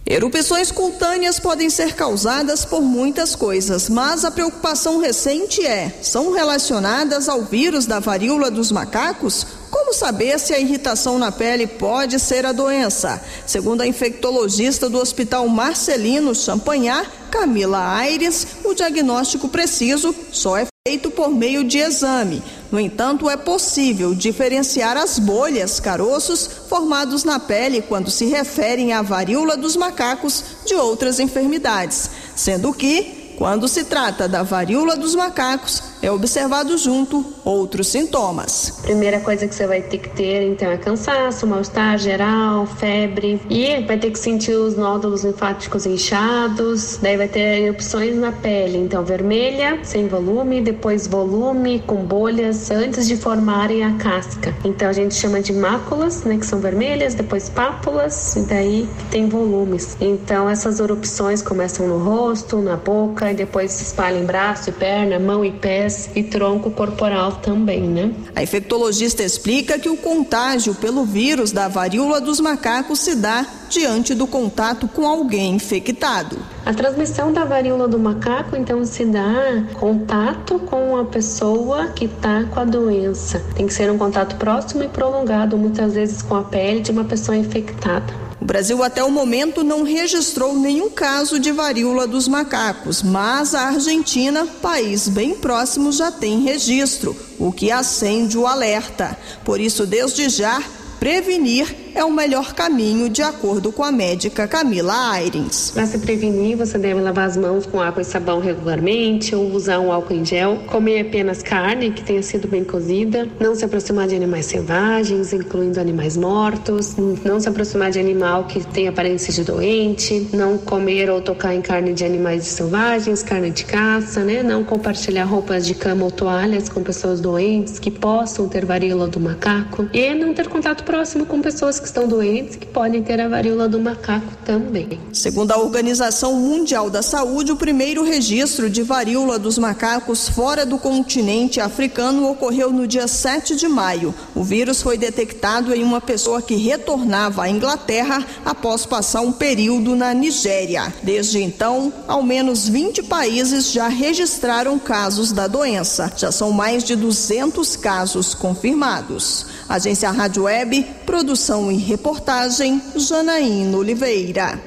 Erupções 0.08 0.70
cutâneas 0.70 1.40
podem 1.40 1.68
ser 1.68 1.96
causadas 1.96 2.64
por 2.64 2.80
muitas 2.80 3.34
coisas, 3.34 3.88
mas 3.88 4.24
a 4.24 4.30
preocupação 4.30 5.00
recente 5.00 5.66
é: 5.66 5.92
são 6.00 6.32
relacionadas 6.32 7.28
ao 7.28 7.42
vírus 7.42 7.86
da 7.86 7.98
varíola 7.98 8.48
dos 8.48 8.70
macacos? 8.70 9.44
Como 9.68 9.92
saber 9.92 10.38
se 10.38 10.54
a 10.54 10.60
irritação 10.60 11.18
na 11.18 11.32
pele 11.32 11.66
pode 11.66 12.20
ser 12.20 12.46
a 12.46 12.52
doença? 12.52 13.20
Segundo 13.44 13.80
a 13.80 13.86
infectologista 13.86 14.88
do 14.88 14.98
Hospital 14.98 15.48
Marcelino 15.48 16.36
Champagnat, 16.36 17.08
Camila 17.28 17.96
Aires, 17.96 18.46
o 18.64 18.74
diagnóstico 18.74 19.48
preciso 19.48 20.14
só 20.30 20.56
é 20.56 20.66
feito 20.86 21.10
por 21.10 21.30
meio 21.32 21.64
de 21.64 21.78
exame. 21.78 22.40
No 22.70 22.78
entanto, 22.78 23.28
é 23.28 23.36
possível 23.36 24.14
diferenciar 24.14 24.96
as 24.96 25.18
bolhas, 25.18 25.80
caroços 25.80 26.48
formados 26.68 27.24
na 27.24 27.40
pele 27.40 27.82
quando 27.82 28.08
se 28.08 28.26
referem 28.26 28.92
à 28.92 29.02
varíola 29.02 29.56
dos 29.56 29.74
macacos 29.74 30.44
de 30.64 30.76
outras 30.76 31.18
enfermidades, 31.18 32.08
sendo 32.36 32.72
que, 32.72 33.34
quando 33.36 33.66
se 33.66 33.82
trata 33.82 34.28
da 34.28 34.44
varíola 34.44 34.96
dos 34.96 35.16
macacos, 35.16 35.82
é 36.06 36.12
observado 36.12 36.78
junto 36.78 37.24
outros 37.44 37.88
sintomas. 37.88 38.78
Primeira 38.82 39.18
coisa 39.18 39.48
que 39.48 39.52
você 39.52 39.66
vai 39.66 39.82
ter 39.82 39.98
que 39.98 40.08
ter 40.10 40.42
então 40.42 40.70
é 40.70 40.76
cansaço, 40.76 41.46
mal-estar 41.48 41.98
geral, 41.98 42.64
febre 42.64 43.40
e 43.50 43.82
vai 43.82 43.98
ter 43.98 44.12
que 44.12 44.18
sentir 44.18 44.52
os 44.52 44.76
nódulos 44.76 45.24
linfáticos 45.24 45.84
inchados, 45.84 46.98
daí 47.02 47.16
vai 47.16 47.26
ter 47.26 47.62
erupções 47.62 48.14
na 48.16 48.30
pele, 48.30 48.78
então 48.78 49.04
vermelha, 49.04 49.80
sem 49.82 50.06
volume, 50.06 50.60
depois 50.60 51.08
volume 51.08 51.82
com 51.84 51.96
bolhas 51.96 52.70
antes 52.70 53.08
de 53.08 53.16
formarem 53.16 53.82
a 53.82 53.92
casca. 53.94 54.54
Então 54.64 54.88
a 54.88 54.92
gente 54.92 55.14
chama 55.14 55.40
de 55.40 55.52
máculas, 55.52 56.22
né, 56.22 56.38
que 56.38 56.46
são 56.46 56.60
vermelhas, 56.60 57.14
depois 57.14 57.48
pápulas 57.48 58.36
e 58.36 58.42
daí 58.42 58.88
tem 59.10 59.28
volumes. 59.28 59.96
Então 60.00 60.48
essas 60.48 60.78
erupções 60.78 61.42
começam 61.42 61.88
no 61.88 61.98
rosto, 61.98 62.58
na 62.58 62.76
boca 62.76 63.32
e 63.32 63.34
depois 63.34 63.72
se 63.72 63.82
espalham 63.82 64.20
em 64.20 64.24
braço 64.24 64.70
perna, 64.70 65.18
mão 65.18 65.44
e 65.44 65.50
pé 65.50 65.95
pés 65.96 66.10
e 66.14 66.22
tronco 66.22 66.70
corporal 66.70 67.32
também, 67.32 67.80
né? 67.80 68.12
A 68.34 68.42
infectologista 68.42 69.22
explica 69.22 69.78
que 69.78 69.88
o 69.88 69.96
contágio 69.96 70.74
pelo 70.74 71.04
vírus 71.04 71.50
da 71.50 71.68
varíola 71.68 72.20
dos 72.20 72.38
macacos 72.38 73.00
se 73.00 73.16
dá 73.16 73.46
diante 73.70 74.14
do 74.14 74.26
contato 74.26 74.86
com 74.86 75.06
alguém 75.06 75.54
infectado. 75.54 76.36
A 76.64 76.74
transmissão 76.74 77.32
da 77.32 77.44
varíola 77.44 77.88
do 77.88 77.98
macaco 77.98 78.56
então 78.56 78.84
se 78.84 79.04
dá 79.04 79.64
contato 79.74 80.58
com 80.60 80.96
a 80.96 81.04
pessoa 81.04 81.88
que 81.88 82.04
está 82.04 82.44
com 82.44 82.60
a 82.60 82.64
doença. 82.64 83.42
Tem 83.54 83.66
que 83.66 83.74
ser 83.74 83.90
um 83.90 83.98
contato 83.98 84.36
próximo 84.36 84.84
e 84.84 84.88
prolongado, 84.88 85.56
muitas 85.56 85.94
vezes 85.94 86.22
com 86.22 86.36
a 86.36 86.42
pele 86.42 86.80
de 86.80 86.90
uma 86.90 87.04
pessoa 87.04 87.36
infectada. 87.36 88.25
O 88.40 88.44
Brasil 88.44 88.82
até 88.82 89.02
o 89.02 89.10
momento 89.10 89.64
não 89.64 89.82
registrou 89.82 90.54
nenhum 90.54 90.90
caso 90.90 91.38
de 91.40 91.50
varíola 91.50 92.06
dos 92.06 92.28
macacos, 92.28 93.02
mas 93.02 93.54
a 93.54 93.68
Argentina, 93.68 94.46
país 94.60 95.08
bem 95.08 95.34
próximo, 95.34 95.90
já 95.90 96.12
tem 96.12 96.42
registro, 96.42 97.16
o 97.38 97.50
que 97.50 97.70
acende 97.70 98.36
o 98.36 98.46
alerta. 98.46 99.18
Por 99.44 99.58
isso, 99.58 99.86
desde 99.86 100.28
já, 100.28 100.62
prevenir 101.00 101.85
é 101.96 102.04
o 102.04 102.12
melhor 102.12 102.52
caminho, 102.52 103.08
de 103.08 103.22
acordo 103.22 103.72
com 103.72 103.82
a 103.82 103.90
médica 103.90 104.46
Camila 104.46 105.12
Airins. 105.12 105.70
Para 105.70 105.86
se 105.86 105.96
prevenir, 105.98 106.54
você 106.54 106.76
deve 106.76 107.00
lavar 107.00 107.26
as 107.26 107.38
mãos 107.38 107.64
com 107.64 107.80
água 107.80 108.02
e 108.02 108.04
sabão 108.04 108.38
regularmente 108.38 109.34
ou 109.34 109.50
usar 109.50 109.80
um 109.80 109.90
álcool 109.90 110.12
em 110.12 110.22
gel, 110.22 110.58
comer 110.66 111.00
apenas 111.00 111.42
carne 111.42 111.90
que 111.90 112.04
tenha 112.04 112.22
sido 112.22 112.46
bem 112.46 112.62
cozida, 112.62 113.26
não 113.40 113.54
se 113.54 113.64
aproximar 113.64 114.06
de 114.06 114.14
animais 114.14 114.44
selvagens, 114.44 115.32
incluindo 115.32 115.80
animais 115.80 116.18
mortos, 116.18 116.94
não 117.24 117.40
se 117.40 117.48
aproximar 117.48 117.90
de 117.90 117.98
animal 117.98 118.44
que 118.44 118.62
tem 118.66 118.88
aparência 118.88 119.32
de 119.32 119.42
doente, 119.42 120.28
não 120.34 120.58
comer 120.58 121.08
ou 121.08 121.22
tocar 121.22 121.54
em 121.54 121.62
carne 121.62 121.94
de 121.94 122.04
animais 122.04 122.44
selvagens, 122.44 123.22
carne 123.22 123.50
de 123.50 123.64
caça, 123.64 124.22
né? 124.22 124.42
Não 124.42 124.62
compartilhar 124.62 125.24
roupas 125.24 125.66
de 125.66 125.74
cama 125.74 126.04
ou 126.04 126.10
toalhas 126.10 126.68
com 126.68 126.82
pessoas 126.82 127.22
doentes 127.22 127.78
que 127.78 127.90
possam 127.90 128.46
ter 128.48 128.66
varíola 128.66 129.08
do 129.08 129.18
macaco 129.18 129.88
e 129.94 130.12
não 130.12 130.34
ter 130.34 130.46
contato 130.48 130.84
próximo 130.84 131.24
com 131.24 131.40
pessoas 131.40 131.80
que 131.80 131.85
que 131.86 131.90
estão 131.90 132.08
doentes 132.08 132.56
que 132.56 132.66
podem 132.66 133.00
ter 133.00 133.20
a 133.20 133.28
varíola 133.28 133.68
do 133.68 133.78
macaco 133.78 134.26
também. 134.44 135.00
Segundo 135.12 135.52
a 135.52 135.58
Organização 135.58 136.34
Mundial 136.34 136.90
da 136.90 137.00
Saúde, 137.00 137.52
o 137.52 137.56
primeiro 137.56 138.02
registro 138.02 138.68
de 138.68 138.82
varíola 138.82 139.38
dos 139.38 139.56
macacos 139.56 140.28
fora 140.28 140.66
do 140.66 140.78
continente 140.78 141.60
africano 141.60 142.28
ocorreu 142.28 142.72
no 142.72 142.88
dia 142.88 143.06
7 143.06 143.54
de 143.54 143.68
maio. 143.68 144.12
O 144.34 144.42
vírus 144.42 144.82
foi 144.82 144.98
detectado 144.98 145.72
em 145.72 145.84
uma 145.84 146.00
pessoa 146.00 146.42
que 146.42 146.56
retornava 146.56 147.44
à 147.44 147.48
Inglaterra 147.48 148.26
após 148.44 148.84
passar 148.84 149.20
um 149.20 149.30
período 149.30 149.94
na 149.94 150.12
Nigéria. 150.12 150.92
Desde 151.04 151.40
então, 151.40 151.92
ao 152.08 152.22
menos 152.22 152.68
20 152.68 153.04
países 153.04 153.70
já 153.70 153.86
registraram 153.86 154.76
casos 154.76 155.30
da 155.30 155.46
doença. 155.46 156.12
Já 156.16 156.32
são 156.32 156.50
mais 156.50 156.82
de 156.82 156.96
200 156.96 157.76
casos 157.76 158.34
confirmados. 158.34 159.46
Agência 159.68 160.10
Rádio 160.10 160.44
Web, 160.44 160.84
produção 161.04 161.70
e 161.70 161.75
reportagem, 161.78 162.82
Janaína 162.96 163.76
Oliveira. 163.76 164.60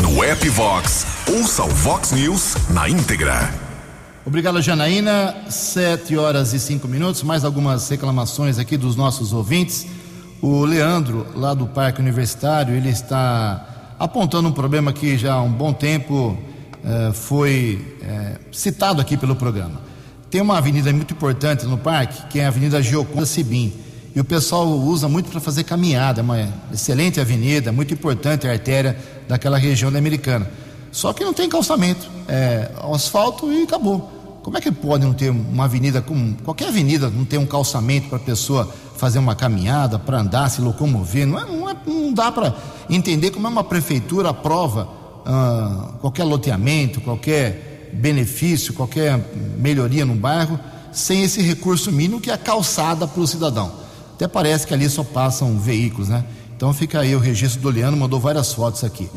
No 0.00 0.22
app 0.24 0.48
Vox, 0.48 1.06
ouça 1.28 1.64
o 1.64 1.68
Vox 1.68 2.12
News 2.12 2.54
na 2.70 2.88
íntegra. 2.88 3.52
Obrigado, 4.24 4.60
Janaína. 4.60 5.44
Sete 5.48 6.16
horas 6.16 6.52
e 6.52 6.58
cinco 6.58 6.88
minutos. 6.88 7.22
Mais 7.22 7.44
algumas 7.44 7.88
reclamações 7.88 8.58
aqui 8.58 8.76
dos 8.76 8.96
nossos 8.96 9.32
ouvintes. 9.32 9.86
O 10.42 10.64
Leandro, 10.64 11.26
lá 11.34 11.54
do 11.54 11.66
Parque 11.66 12.00
Universitário, 12.00 12.74
ele 12.74 12.88
está 12.88 13.94
apontando 13.98 14.48
um 14.48 14.52
problema 14.52 14.92
que 14.92 15.16
já 15.16 15.34
há 15.34 15.42
um 15.42 15.52
bom 15.52 15.72
tempo 15.72 16.36
eh, 16.84 17.12
foi 17.12 17.98
eh, 18.02 18.38
citado 18.52 19.00
aqui 19.00 19.16
pelo 19.16 19.34
programa. 19.34 19.80
Tem 20.30 20.40
uma 20.40 20.58
avenida 20.58 20.92
muito 20.92 21.14
importante 21.14 21.64
no 21.66 21.78
parque, 21.78 22.26
que 22.28 22.40
é 22.40 22.44
a 22.44 22.48
Avenida 22.48 22.82
Gioconda 22.82 23.26
Sibim 23.26 23.85
e 24.16 24.20
o 24.20 24.24
pessoal 24.24 24.66
usa 24.66 25.10
muito 25.10 25.30
para 25.30 25.38
fazer 25.40 25.64
caminhada, 25.64 26.22
é 26.22 26.24
uma 26.24 26.48
excelente 26.72 27.20
avenida, 27.20 27.70
muito 27.70 27.92
importante 27.92 28.48
a 28.48 28.50
artéria 28.50 28.98
daquela 29.28 29.58
região 29.58 29.92
da 29.92 29.98
Americana. 29.98 30.50
Só 30.90 31.12
que 31.12 31.22
não 31.22 31.34
tem 31.34 31.46
calçamento, 31.50 32.08
é 32.26 32.70
asfalto 32.94 33.52
e 33.52 33.64
acabou. 33.64 34.40
Como 34.42 34.56
é 34.56 34.60
que 34.62 34.72
pode 34.72 35.04
não 35.04 35.12
ter 35.12 35.28
uma 35.28 35.64
avenida 35.64 36.00
como 36.00 36.34
qualquer 36.42 36.68
avenida 36.68 37.10
não 37.10 37.26
ter 37.26 37.36
um 37.36 37.44
calçamento 37.44 38.08
para 38.08 38.16
a 38.16 38.20
pessoa 38.20 38.72
fazer 38.96 39.18
uma 39.18 39.34
caminhada, 39.34 39.98
para 39.98 40.18
andar, 40.18 40.48
se 40.48 40.62
locomover? 40.62 41.26
Não, 41.26 41.38
é, 41.38 41.44
não, 41.44 41.68
é, 41.68 41.76
não 41.86 42.14
dá 42.14 42.32
para 42.32 42.56
entender 42.88 43.32
como 43.32 43.46
é 43.46 43.50
uma 43.50 43.64
prefeitura 43.64 44.30
aprova 44.30 44.88
qualquer 46.00 46.24
loteamento, 46.24 47.02
qualquer 47.02 47.90
benefício, 47.92 48.72
qualquer 48.72 49.20
melhoria 49.58 50.06
no 50.06 50.14
bairro 50.14 50.58
sem 50.90 51.22
esse 51.22 51.42
recurso 51.42 51.92
mínimo 51.92 52.18
que 52.18 52.30
é 52.30 52.32
a 52.32 52.38
calçada 52.38 53.06
para 53.06 53.20
o 53.20 53.26
cidadão. 53.26 53.85
Até 54.16 54.26
parece 54.26 54.66
que 54.66 54.72
ali 54.72 54.88
só 54.88 55.04
passam 55.04 55.58
veículos, 55.58 56.08
né? 56.08 56.24
Então 56.56 56.72
fica 56.72 57.00
aí 57.00 57.14
o 57.14 57.18
registro 57.18 57.60
do 57.60 57.68
Leandro, 57.68 58.00
mandou 58.00 58.18
várias 58.18 58.50
fotos 58.50 58.82
aqui. 58.82 59.10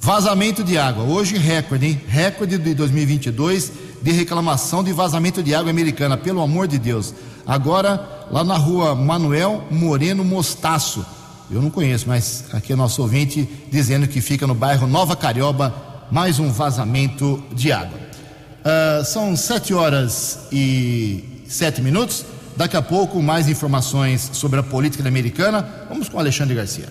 Vazamento 0.00 0.64
de 0.64 0.78
água. 0.78 1.04
Hoje 1.04 1.36
recorde, 1.36 1.84
hein? 1.84 2.00
Recorde 2.08 2.56
de 2.56 2.72
2022 2.72 3.70
de 4.00 4.12
reclamação 4.12 4.82
de 4.82 4.94
vazamento 4.94 5.42
de 5.42 5.54
água 5.54 5.70
americana, 5.70 6.16
pelo 6.16 6.40
amor 6.40 6.66
de 6.66 6.78
Deus. 6.78 7.12
Agora, 7.46 8.26
lá 8.30 8.42
na 8.42 8.56
rua 8.56 8.94
Manuel 8.94 9.64
Moreno 9.70 10.24
Mostaço. 10.24 11.04
Eu 11.50 11.60
não 11.60 11.68
conheço, 11.68 12.08
mas 12.08 12.44
aqui 12.50 12.72
é 12.72 12.76
nosso 12.76 13.02
ouvinte 13.02 13.46
dizendo 13.70 14.08
que 14.08 14.22
fica 14.22 14.46
no 14.46 14.54
bairro 14.54 14.86
Nova 14.86 15.14
Carioba, 15.14 15.74
mais 16.10 16.38
um 16.38 16.50
vazamento 16.50 17.42
de 17.52 17.70
água. 17.70 17.98
Uh, 17.98 19.04
são 19.04 19.36
sete 19.36 19.74
horas 19.74 20.46
e 20.50 21.44
sete 21.46 21.82
minutos. 21.82 22.24
Daqui 22.56 22.76
a 22.76 22.82
pouco, 22.82 23.22
mais 23.22 23.48
informações 23.48 24.30
sobre 24.32 24.58
a 24.58 24.62
política 24.62 25.06
americana. 25.06 25.86
Vamos 25.88 26.08
com 26.08 26.18
Alexandre 26.18 26.54
Garcia. 26.54 26.90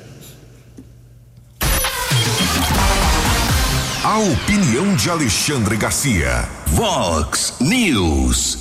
A 4.03 4.19
opinião 4.19 4.95
de 4.95 5.09
Alexandre 5.09 5.75
Garcia. 5.75 6.47
Vox 6.67 7.55
News. 7.59 8.59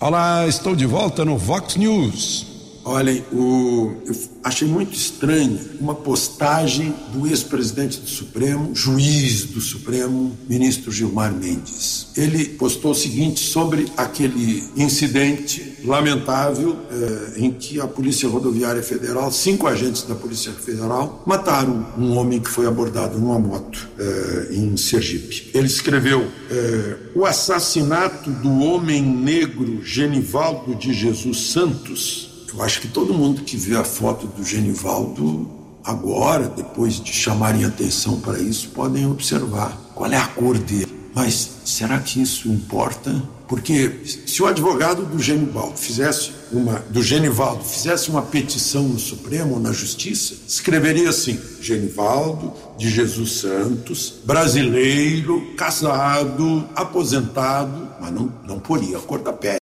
Olá, 0.00 0.46
estou 0.48 0.74
de 0.74 0.84
volta 0.84 1.24
no 1.24 1.38
Vox 1.38 1.76
News. 1.76 2.47
Olhem, 2.88 3.22
o, 3.30 3.92
eu 4.06 4.16
achei 4.42 4.66
muito 4.66 4.94
estranho 4.94 5.60
uma 5.78 5.94
postagem 5.94 6.94
do 7.12 7.26
ex-presidente 7.26 8.00
do 8.00 8.08
Supremo, 8.08 8.74
juiz 8.74 9.44
do 9.44 9.60
Supremo, 9.60 10.34
ministro 10.48 10.90
Gilmar 10.90 11.30
Mendes. 11.30 12.06
Ele 12.16 12.46
postou 12.46 12.92
o 12.92 12.94
seguinte 12.94 13.40
sobre 13.40 13.92
aquele 13.94 14.64
incidente 14.74 15.76
lamentável 15.84 16.78
eh, 16.90 17.32
em 17.36 17.50
que 17.50 17.78
a 17.78 17.86
Polícia 17.86 18.26
Rodoviária 18.26 18.82
Federal, 18.82 19.30
cinco 19.30 19.66
agentes 19.66 20.04
da 20.04 20.14
Polícia 20.14 20.52
Federal, 20.52 21.22
mataram 21.26 21.88
um 21.98 22.16
homem 22.16 22.40
que 22.40 22.48
foi 22.48 22.66
abordado 22.66 23.18
numa 23.18 23.38
moto 23.38 23.86
eh, 23.98 24.48
em 24.52 24.78
Sergipe. 24.78 25.50
Ele 25.52 25.66
escreveu: 25.66 26.26
eh, 26.50 26.96
o 27.14 27.26
assassinato 27.26 28.30
do 28.30 28.60
homem 28.60 29.02
negro 29.02 29.84
Genivaldo 29.84 30.74
de 30.74 30.94
Jesus 30.94 31.50
Santos 31.50 32.27
eu 32.52 32.62
acho 32.62 32.80
que 32.80 32.88
todo 32.88 33.12
mundo 33.12 33.42
que 33.42 33.56
vê 33.56 33.76
a 33.76 33.84
foto 33.84 34.26
do 34.26 34.44
Genivaldo 34.44 35.48
agora, 35.84 36.48
depois 36.48 37.00
de 37.00 37.12
chamarem 37.12 37.64
atenção 37.64 38.20
para 38.20 38.38
isso, 38.38 38.70
podem 38.70 39.06
observar 39.06 39.76
qual 39.94 40.10
é 40.10 40.16
a 40.16 40.26
cor 40.26 40.58
dele. 40.58 40.88
Mas 41.14 41.50
será 41.64 41.98
que 41.98 42.22
isso 42.22 42.48
importa? 42.48 43.22
Porque 43.48 44.02
se 44.04 44.42
o 44.42 44.46
advogado 44.46 45.04
do 45.06 45.18
Genivaldo 45.18 45.76
fizesse 45.76 46.32
uma 46.52 46.78
do 46.90 47.02
Genivaldo 47.02 47.64
fizesse 47.64 48.10
uma 48.10 48.22
petição 48.22 48.84
no 48.84 48.98
Supremo 48.98 49.54
ou 49.54 49.60
na 49.60 49.72
Justiça, 49.72 50.34
escreveria 50.46 51.08
assim: 51.08 51.40
Genivaldo 51.60 52.52
de 52.76 52.90
Jesus 52.90 53.40
Santos, 53.40 54.14
brasileiro, 54.24 55.54
casado, 55.56 56.68
aposentado, 56.74 57.88
mas 58.00 58.12
não, 58.12 58.32
não 58.46 58.60
poria 58.60 58.98
a 58.98 59.00
cor 59.00 59.20
da 59.20 59.32
pele 59.32 59.58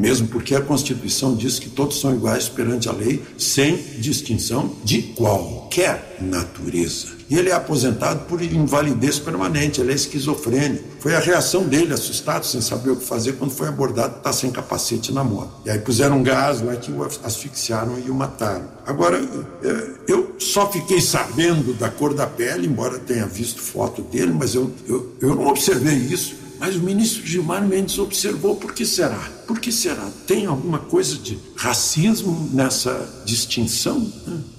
mesmo 0.00 0.28
porque 0.28 0.54
a 0.54 0.62
Constituição 0.62 1.36
diz 1.36 1.58
que 1.58 1.68
todos 1.68 2.00
são 2.00 2.14
iguais 2.14 2.48
perante 2.48 2.88
a 2.88 2.92
lei, 2.92 3.22
sem 3.36 3.76
distinção 3.98 4.74
de 4.82 5.02
qualquer 5.02 6.16
natureza. 6.18 7.20
E 7.28 7.38
ele 7.38 7.50
é 7.50 7.52
aposentado 7.52 8.24
por 8.24 8.42
invalidez 8.42 9.18
permanente, 9.18 9.80
ele 9.80 9.92
é 9.92 9.94
esquizofrênico. 9.94 10.82
Foi 10.98 11.14
a 11.14 11.20
reação 11.20 11.62
dele, 11.62 11.92
assustado, 11.92 12.44
sem 12.44 12.60
saber 12.60 12.90
o 12.90 12.96
que 12.96 13.04
fazer, 13.04 13.34
quando 13.34 13.52
foi 13.52 13.68
abordado, 13.68 14.16
está 14.16 14.32
sem 14.32 14.50
capacete 14.50 15.12
na 15.12 15.22
moto. 15.22 15.52
E 15.64 15.70
aí 15.70 15.78
puseram 15.78 16.16
um 16.16 16.22
gás 16.22 16.60
lá 16.60 16.74
que 16.74 16.90
o 16.90 17.04
asfixiaram 17.22 17.98
e 18.04 18.10
o 18.10 18.14
mataram. 18.14 18.68
Agora, 18.84 19.22
é, 19.62 19.88
eu 20.08 20.34
só 20.38 20.68
fiquei 20.72 21.00
sabendo 21.00 21.72
da 21.74 21.88
cor 21.88 22.14
da 22.14 22.26
pele, 22.26 22.66
embora 22.66 22.98
tenha 22.98 23.26
visto 23.26 23.60
foto 23.60 24.02
dele, 24.02 24.32
mas 24.32 24.54
eu, 24.54 24.72
eu, 24.88 25.14
eu 25.20 25.34
não 25.36 25.46
observei 25.46 25.94
isso 25.94 26.39
mas 26.60 26.76
o 26.76 26.80
ministro 26.80 27.26
Gilmar 27.26 27.66
Mendes 27.66 27.98
observou 27.98 28.54
por 28.54 28.74
que 28.74 28.84
será? 28.84 29.18
Por 29.46 29.58
que 29.58 29.72
será? 29.72 30.06
Tem 30.26 30.44
alguma 30.44 30.78
coisa 30.78 31.16
de 31.16 31.38
racismo 31.56 32.50
nessa 32.52 33.22
distinção? 33.24 34.06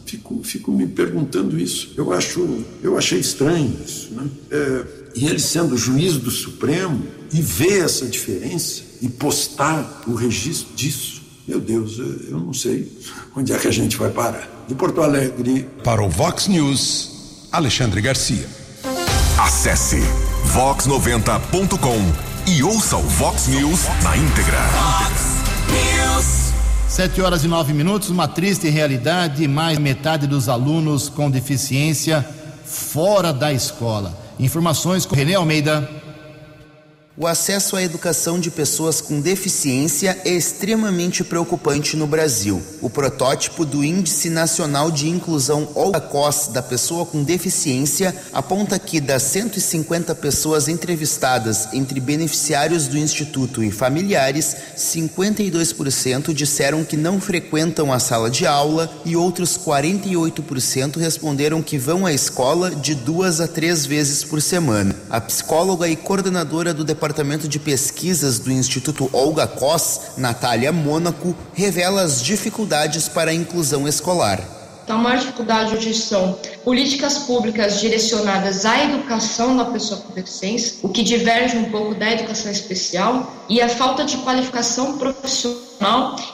Fico, 0.04 0.42
fico 0.44 0.72
me 0.72 0.88
perguntando 0.88 1.60
isso. 1.60 1.94
Eu 1.96 2.12
acho, 2.12 2.66
eu 2.82 2.98
achei 2.98 3.20
estranho 3.20 3.72
isso. 3.86 4.12
Né? 4.14 4.28
É, 4.50 4.86
e 5.16 5.28
ele 5.28 5.40
sendo 5.40 5.78
juiz 5.78 6.18
do 6.18 6.32
Supremo 6.32 7.06
e 7.32 7.40
ver 7.40 7.84
essa 7.86 8.08
diferença 8.08 8.82
e 9.00 9.08
postar 9.08 10.04
o 10.08 10.16
registro 10.16 10.74
disso, 10.76 11.22
meu 11.48 11.60
Deus, 11.60 12.00
eu 12.00 12.40
não 12.40 12.54
sei 12.54 12.92
onde 13.36 13.54
é 13.54 13.58
que 13.58 13.68
a 13.68 13.72
gente 13.72 13.96
vai 13.96 14.10
parar. 14.10 14.66
De 14.68 14.74
Porto 14.74 15.02
Alegre. 15.02 15.68
Para 15.84 16.02
o 16.04 16.10
Vox 16.10 16.48
News, 16.48 17.48
Alexandre 17.52 18.02
Garcia. 18.02 18.50
Acesse 19.38 19.98
vox90.com 20.48 22.32
e 22.48 22.64
ouça 22.64 22.98
o 22.98 23.02
Vox 23.02 23.48
News 23.48 23.88
na 24.04 24.18
íntegra. 24.18 24.60
Sete 26.88 27.22
horas 27.22 27.44
e 27.44 27.48
nove 27.48 27.74
minutos, 27.74 28.10
uma 28.10 28.28
triste 28.28 28.70
realidade, 28.70 29.48
mais 29.48 29.78
metade 29.78 30.28
dos 30.28 30.50
alunos 30.50 31.08
com 31.08 31.32
deficiência 31.32 32.26
fora 32.66 33.32
da 33.32 33.54
escola. 33.54 34.18
Informações 34.40 35.06
com 35.06 35.16
Renê 35.16 35.36
Almeida. 35.36 36.01
O 37.18 37.28
acesso 37.28 37.76
à 37.76 37.84
educação 37.84 38.40
de 38.40 38.50
pessoas 38.50 39.02
com 39.02 39.20
deficiência 39.20 40.18
é 40.24 40.30
extremamente 40.30 41.26
preocupante 41.26 41.98
no 41.98 42.08
Brasil. 42.08 42.62
O 42.82 42.90
protótipo 42.90 43.66
do 43.66 43.84
Índice 43.84 44.30
Nacional 44.30 44.90
de 44.90 45.10
Inclusão 45.10 45.68
ou 45.76 45.94
ACOS 45.94 46.48
da 46.54 46.62
pessoa 46.62 47.06
com 47.06 47.22
deficiência 47.22 48.16
aponta 48.32 48.80
que 48.80 49.02
das 49.02 49.24
150 49.24 50.16
pessoas 50.16 50.70
entrevistadas 50.70 51.68
entre 51.74 52.00
beneficiários 52.00 52.88
do 52.88 52.98
instituto 52.98 53.62
e 53.62 53.72
familiares, 53.72 54.56
52% 54.78 56.34
disseram 56.34 56.86
que 56.86 56.96
não 56.96 57.20
frequentam 57.20 57.92
a 57.92 58.00
sala 58.00 58.30
de 58.30 58.48
aula 58.48 58.90
e 59.04 59.18
outros 59.18 59.58
48% 59.58 60.98
responderam 60.98 61.62
que 61.62 61.78
vão 61.78 62.06
à 62.06 62.14
escola 62.14 62.72
de 62.72 62.96
duas 62.96 63.42
a 63.42 63.50
três 63.50 63.86
vezes 63.86 64.24
por 64.24 64.42
semana. 64.42 64.96
A 65.10 65.20
psicóloga 65.20 65.90
e 65.90 65.98
coordenadora 65.98 66.74
do 66.74 66.86
Departamento 67.02 67.48
de 67.48 67.58
Pesquisas 67.58 68.38
do 68.38 68.52
Instituto 68.52 69.10
Olga 69.12 69.48
Cos, 69.48 70.02
Natália 70.18 70.72
Mônaco, 70.72 71.36
revela 71.52 72.04
as 72.04 72.22
dificuldades 72.22 73.10
para 73.10 73.32
a 73.32 73.34
inclusão 73.34 73.88
escolar. 73.88 74.40
Então, 74.84 74.98
a 74.98 75.02
maior 75.02 75.18
dificuldade 75.18 75.76
hoje 75.76 75.96
são 75.96 76.38
políticas 76.64 77.18
públicas 77.18 77.80
direcionadas 77.80 78.68
à 78.68 78.84
educação 78.84 79.58
da 79.58 79.66
pessoa 79.66 80.00
com 80.00 80.14
deficiência, 80.14 80.76
o 80.84 80.90
que 80.90 81.02
diverge 81.02 81.58
um 81.58 81.72
pouco 81.72 81.96
da 81.96 82.12
educação 82.12 82.52
especial, 82.52 83.36
e 83.50 83.60
a 83.60 83.68
falta 83.68 84.06
de 84.06 84.18
qualificação 84.18 85.00
profissional 85.00 85.71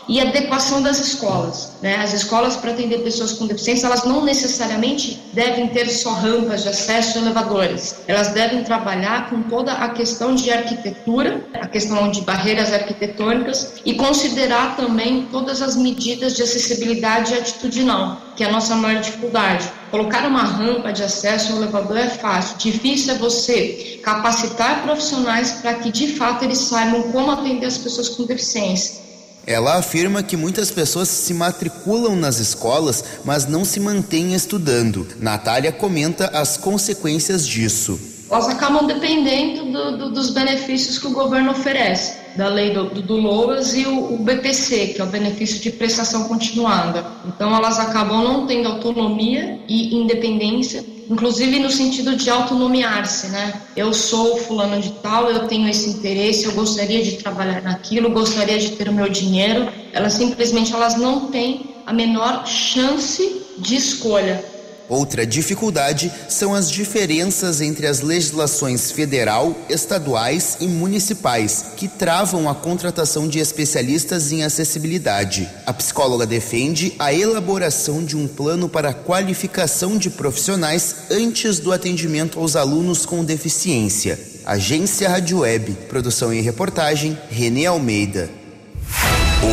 e 0.09 0.19
adequação 0.19 0.81
das 0.81 0.99
escolas. 0.99 1.73
Né? 1.81 1.95
As 1.95 2.13
escolas 2.13 2.57
para 2.57 2.71
atender 2.71 2.99
pessoas 2.99 3.33
com 3.33 3.47
deficiência, 3.47 3.85
elas 3.85 4.03
não 4.03 4.23
necessariamente 4.23 5.19
devem 5.33 5.67
ter 5.69 5.89
só 5.89 6.11
rampas 6.11 6.63
de 6.63 6.69
acesso 6.69 7.17
e 7.17 7.21
elevadores. 7.21 8.01
Elas 8.07 8.29
devem 8.29 8.63
trabalhar 8.63 9.29
com 9.29 9.43
toda 9.43 9.71
a 9.73 9.89
questão 9.89 10.35
de 10.35 10.51
arquitetura, 10.51 11.45
a 11.53 11.67
questão 11.67 12.11
de 12.11 12.21
barreiras 12.21 12.73
arquitetônicas 12.73 13.73
e 13.85 13.93
considerar 13.93 14.75
também 14.75 15.27
todas 15.31 15.61
as 15.61 15.75
medidas 15.75 16.35
de 16.35 16.43
acessibilidade 16.43 17.33
atitudinal, 17.33 18.21
que 18.35 18.43
é 18.43 18.47
a 18.47 18.51
nossa 18.51 18.75
maior 18.75 19.01
dificuldade. 19.01 19.71
Colocar 19.89 20.27
uma 20.27 20.43
rampa 20.43 20.91
de 20.91 21.03
acesso 21.03 21.53
ao 21.53 21.59
elevador 21.59 21.97
é 21.97 22.09
fácil, 22.09 22.57
difícil 22.57 23.13
é 23.13 23.17
você 23.17 23.99
capacitar 24.03 24.83
profissionais 24.83 25.51
para 25.61 25.75
que 25.75 25.89
de 25.91 26.13
fato 26.15 26.43
eles 26.43 26.57
saibam 26.59 27.03
como 27.11 27.31
atender 27.31 27.67
as 27.67 27.77
pessoas 27.77 28.09
com 28.09 28.25
deficiência. 28.25 29.06
Ela 29.47 29.77
afirma 29.77 30.21
que 30.21 30.35
muitas 30.35 30.69
pessoas 30.69 31.07
se 31.07 31.33
matriculam 31.33 32.17
nas 32.17 32.37
escolas, 32.37 33.01
mas 33.23 33.47
não 33.47 33.63
se 33.63 33.79
mantêm 33.79 34.33
estudando. 34.33 35.07
Natália 35.21 35.71
comenta 35.71 36.27
as 36.37 36.57
consequências 36.57 37.47
disso. 37.47 37.97
Elas 38.29 38.49
acabam 38.49 38.85
dependendo 38.85 39.71
do, 39.71 39.97
do, 39.97 40.11
dos 40.11 40.31
benefícios 40.31 40.99
que 40.99 41.07
o 41.07 41.11
governo 41.11 41.51
oferece, 41.51 42.17
da 42.35 42.49
lei 42.49 42.73
do, 42.73 42.89
do, 42.89 43.01
do 43.01 43.15
LOAS 43.15 43.73
e 43.73 43.85
o, 43.85 44.15
o 44.15 44.17
BPC, 44.17 44.87
que 44.87 45.01
é 45.01 45.03
o 45.05 45.07
benefício 45.07 45.61
de 45.61 45.71
prestação 45.71 46.25
continuada. 46.25 47.05
Então, 47.25 47.55
elas 47.55 47.79
acabam 47.79 48.21
não 48.21 48.45
tendo 48.45 48.67
autonomia 48.67 49.61
e 49.65 49.95
independência 49.95 50.83
inclusive 51.09 51.59
no 51.59 51.69
sentido 51.69 52.15
de 52.15 52.29
autonomiar-se, 52.29 53.27
né? 53.27 53.61
Eu 53.75 53.93
sou 53.93 54.37
fulano 54.37 54.81
de 54.81 54.91
tal, 54.93 55.29
eu 55.29 55.47
tenho 55.47 55.67
esse 55.67 55.89
interesse, 55.89 56.45
eu 56.45 56.53
gostaria 56.53 57.03
de 57.03 57.13
trabalhar 57.13 57.61
naquilo, 57.61 58.09
gostaria 58.09 58.57
de 58.57 58.71
ter 58.71 58.89
o 58.89 58.93
meu 58.93 59.09
dinheiro. 59.09 59.67
Elas 59.93 60.13
simplesmente 60.13 60.73
elas 60.73 60.95
não 60.97 61.27
têm 61.27 61.75
a 61.85 61.93
menor 61.93 62.45
chance 62.45 63.41
de 63.57 63.75
escolha. 63.75 64.56
Outra 64.89 65.25
dificuldade 65.25 66.11
são 66.29 66.55
as 66.55 66.71
diferenças 66.71 67.59
entre 67.59 67.85
as 67.87 68.01
legislações 68.01 68.89
federal, 68.89 69.55
estaduais 69.69 70.57
e 70.61 70.67
municipais, 70.67 71.65
que 71.75 71.89
travam 71.89 72.49
a 72.49 72.55
contratação 72.55 73.27
de 73.27 73.39
especialistas 73.39 74.31
em 74.31 74.43
acessibilidade. 74.43 75.49
A 75.65 75.73
psicóloga 75.73 76.25
defende 76.25 76.93
a 76.97 77.13
elaboração 77.13 78.03
de 78.03 78.15
um 78.15 78.27
plano 78.27 78.69
para 78.69 78.89
a 78.89 78.93
qualificação 78.93 79.97
de 79.97 80.09
profissionais 80.09 80.95
antes 81.11 81.59
do 81.59 81.73
atendimento 81.73 82.39
aos 82.39 82.55
alunos 82.55 83.05
com 83.05 83.25
deficiência. 83.25 84.17
Agência 84.45 85.09
Rádio 85.09 85.39
Web, 85.39 85.73
produção 85.89 86.33
e 86.33 86.39
reportagem, 86.39 87.17
Renê 87.29 87.65
Almeida. 87.65 88.29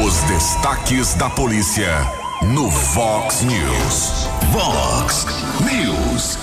Os 0.05 0.15
destaques 0.31 1.15
da 1.15 1.29
polícia 1.29 2.24
no 2.43 2.71
Fox 2.71 3.43
News. 3.43 4.27
Fox 4.53 5.27
News. 5.61 6.39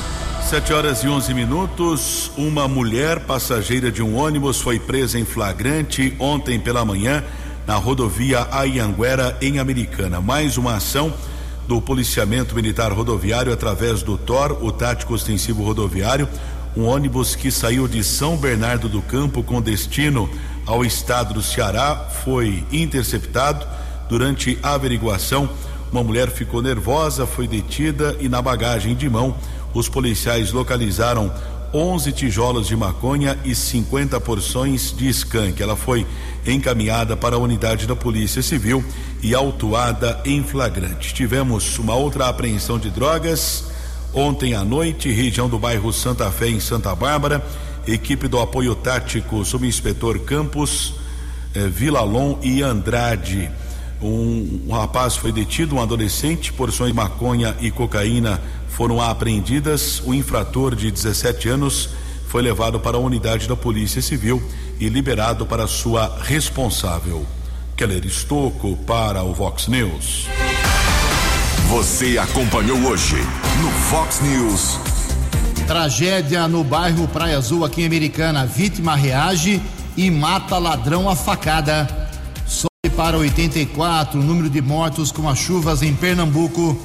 7 0.50 0.74
horas 0.74 1.04
e 1.04 1.08
11 1.08 1.34
minutos. 1.34 2.32
Uma 2.38 2.68
mulher 2.68 3.22
passageira 3.22 3.92
de 3.92 4.02
um 4.02 4.16
ônibus 4.16 4.60
foi 4.60 4.80
presa 4.80 5.20
em 5.20 5.26
flagrante 5.26 6.16
ontem 6.18 6.60
pela 6.60 6.84
manhã 6.86 7.24
na 7.68 7.76
rodovia 7.76 8.48
Ayanguera, 8.52 9.38
em 9.42 9.60
Americana. 9.60 10.20
Mais 10.20 10.58
uma 10.58 10.76
ação 10.76 11.14
do 11.68 11.80
policiamento 11.82 12.56
militar 12.56 12.92
rodoviário 12.92 13.54
através 13.54 14.02
do 14.02 14.18
TOR, 14.18 14.64
o 14.64 14.72
Tático 14.72 15.14
Ostensivo 15.14 15.64
Rodoviário. 15.64 16.28
Um 16.76 16.86
ônibus 16.86 17.36
que 17.36 17.52
saiu 17.52 17.88
de 17.88 18.04
São 18.04 18.38
Bernardo 18.38 18.90
do 18.90 19.02
Campo 19.02 19.44
com 19.44 19.62
destino 19.62 20.30
ao 20.66 20.84
estado 20.84 21.34
do 21.34 21.42
Ceará 21.42 22.10
foi 22.24 22.64
interceptado 22.72 23.68
durante 24.10 24.58
a 24.64 24.74
averiguação 24.74 25.50
Uma 25.92 26.04
mulher 26.04 26.30
ficou 26.30 26.62
nervosa, 26.62 27.28
foi 27.28 27.48
detida 27.48 28.16
e 28.20 28.30
na 28.30 28.42
bagagem 28.42 28.96
de 28.96 29.10
mão 29.10 29.36
os 29.74 29.90
policiais 29.90 30.52
localizaram 30.52 31.32
11 31.74 32.12
tijolos 32.12 32.68
de 32.68 32.76
maconha 32.76 33.38
e 33.46 33.56
50 33.56 34.20
porções 34.20 34.94
de 34.96 35.08
skunk. 35.10 35.62
Ela 35.62 35.76
foi 35.76 36.06
encaminhada 36.46 37.16
para 37.16 37.36
a 37.36 37.40
unidade 37.40 37.88
da 37.88 37.96
Polícia 37.96 38.42
Civil 38.42 38.84
e 39.22 39.34
autuada 39.36 40.20
em 40.26 40.44
flagrante. 40.44 41.14
Tivemos 41.14 41.78
uma 41.78 41.96
outra 41.96 42.28
apreensão 42.28 42.78
de 42.80 42.90
drogas 42.90 43.66
ontem 44.14 44.54
à 44.54 44.64
noite, 44.64 45.12
região 45.12 45.48
do 45.48 45.58
bairro 45.58 45.92
Santa 45.94 46.30
Fé, 46.32 46.50
em 46.50 46.60
Santa 46.60 46.94
Bárbara. 46.96 47.46
Equipe 47.88 48.28
do 48.28 48.40
apoio 48.40 48.76
tático, 48.76 49.44
subinspetor 49.44 50.20
Campos, 50.20 50.94
eh, 51.56 51.68
Vilalon 51.68 52.38
e 52.44 52.62
Andrade. 52.62 53.50
Um, 54.02 54.62
um 54.68 54.74
rapaz 54.74 55.16
foi 55.16 55.32
detido, 55.32 55.76
um 55.76 55.82
adolescente, 55.82 56.52
porções 56.52 56.92
de 56.92 56.96
maconha 56.96 57.56
e 57.62 57.70
cocaína 57.70 58.42
foram 58.68 59.00
apreendidas. 59.00 60.02
O 60.06 60.14
infrator 60.14 60.76
de 60.76 60.90
17 60.90 61.50
anos 61.50 61.90
foi 62.28 62.42
levado 62.42 62.80
para 62.80 62.98
a 62.98 63.00
unidade 63.00 63.48
da 63.48 63.56
Polícia 63.56 64.02
Civil 64.02 64.42
e 64.80 64.90
liberado 64.90 65.46
para 65.46 65.68
sua 65.68 66.18
responsável. 66.24 67.26
Keller 67.76 68.06
Estocco 68.06 68.76
para 68.88 69.24
o 69.24 69.34
Vox 69.34 69.68
News. 69.68 70.28
Você 71.70 72.18
acompanhou 72.18 72.78
hoje 72.80 73.16
no 73.62 73.70
Vox 73.90 74.20
News. 74.22 74.80
Tragédia 75.68 76.48
no 76.48 76.64
bairro 76.64 77.08
Praia 77.08 77.38
Azul, 77.38 77.64
aqui 77.64 77.82
em 77.82 77.86
Americana. 77.86 78.46
Vítima 78.46 78.96
reage 78.96 79.62
e 79.96 80.10
mata 80.10 80.58
ladrão 80.58 81.10
a 81.10 81.16
facada. 81.16 82.01
Para 82.96 83.18
84 83.18 84.20
o 84.20 84.24
número 84.24 84.50
de 84.50 84.62
mortos 84.62 85.12
com 85.12 85.28
as 85.28 85.40
chuvas 85.40 85.82
em 85.82 85.94
Pernambuco. 85.94 86.78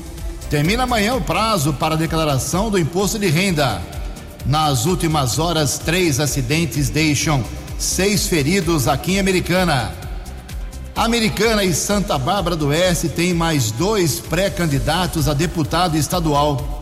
Termina 0.48 0.84
amanhã 0.84 1.14
o 1.14 1.20
prazo 1.20 1.72
para 1.72 1.94
a 1.94 1.98
declaração 1.98 2.70
do 2.70 2.78
imposto 2.78 3.18
de 3.18 3.28
renda. 3.28 3.82
Nas 4.46 4.86
últimas 4.86 5.38
horas, 5.38 5.78
três 5.78 6.20
acidentes 6.20 6.88
deixam 6.88 7.44
seis 7.78 8.26
feridos 8.26 8.86
aqui 8.86 9.14
em 9.14 9.18
Americana. 9.18 9.92
Americana 10.94 11.64
e 11.64 11.74
Santa 11.74 12.16
Bárbara 12.16 12.56
do 12.56 12.68
Oeste 12.68 13.08
têm 13.08 13.34
mais 13.34 13.70
dois 13.72 14.20
pré-candidatos 14.20 15.28
a 15.28 15.34
deputado 15.34 15.96
estadual. 15.96 16.80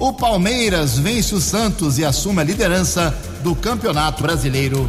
O 0.00 0.12
Palmeiras 0.12 0.98
vence 0.98 1.34
o 1.34 1.40
Santos 1.40 1.98
e 1.98 2.04
assume 2.04 2.40
a 2.40 2.44
liderança 2.44 3.14
do 3.44 3.54
Campeonato 3.54 4.22
Brasileiro. 4.22 4.88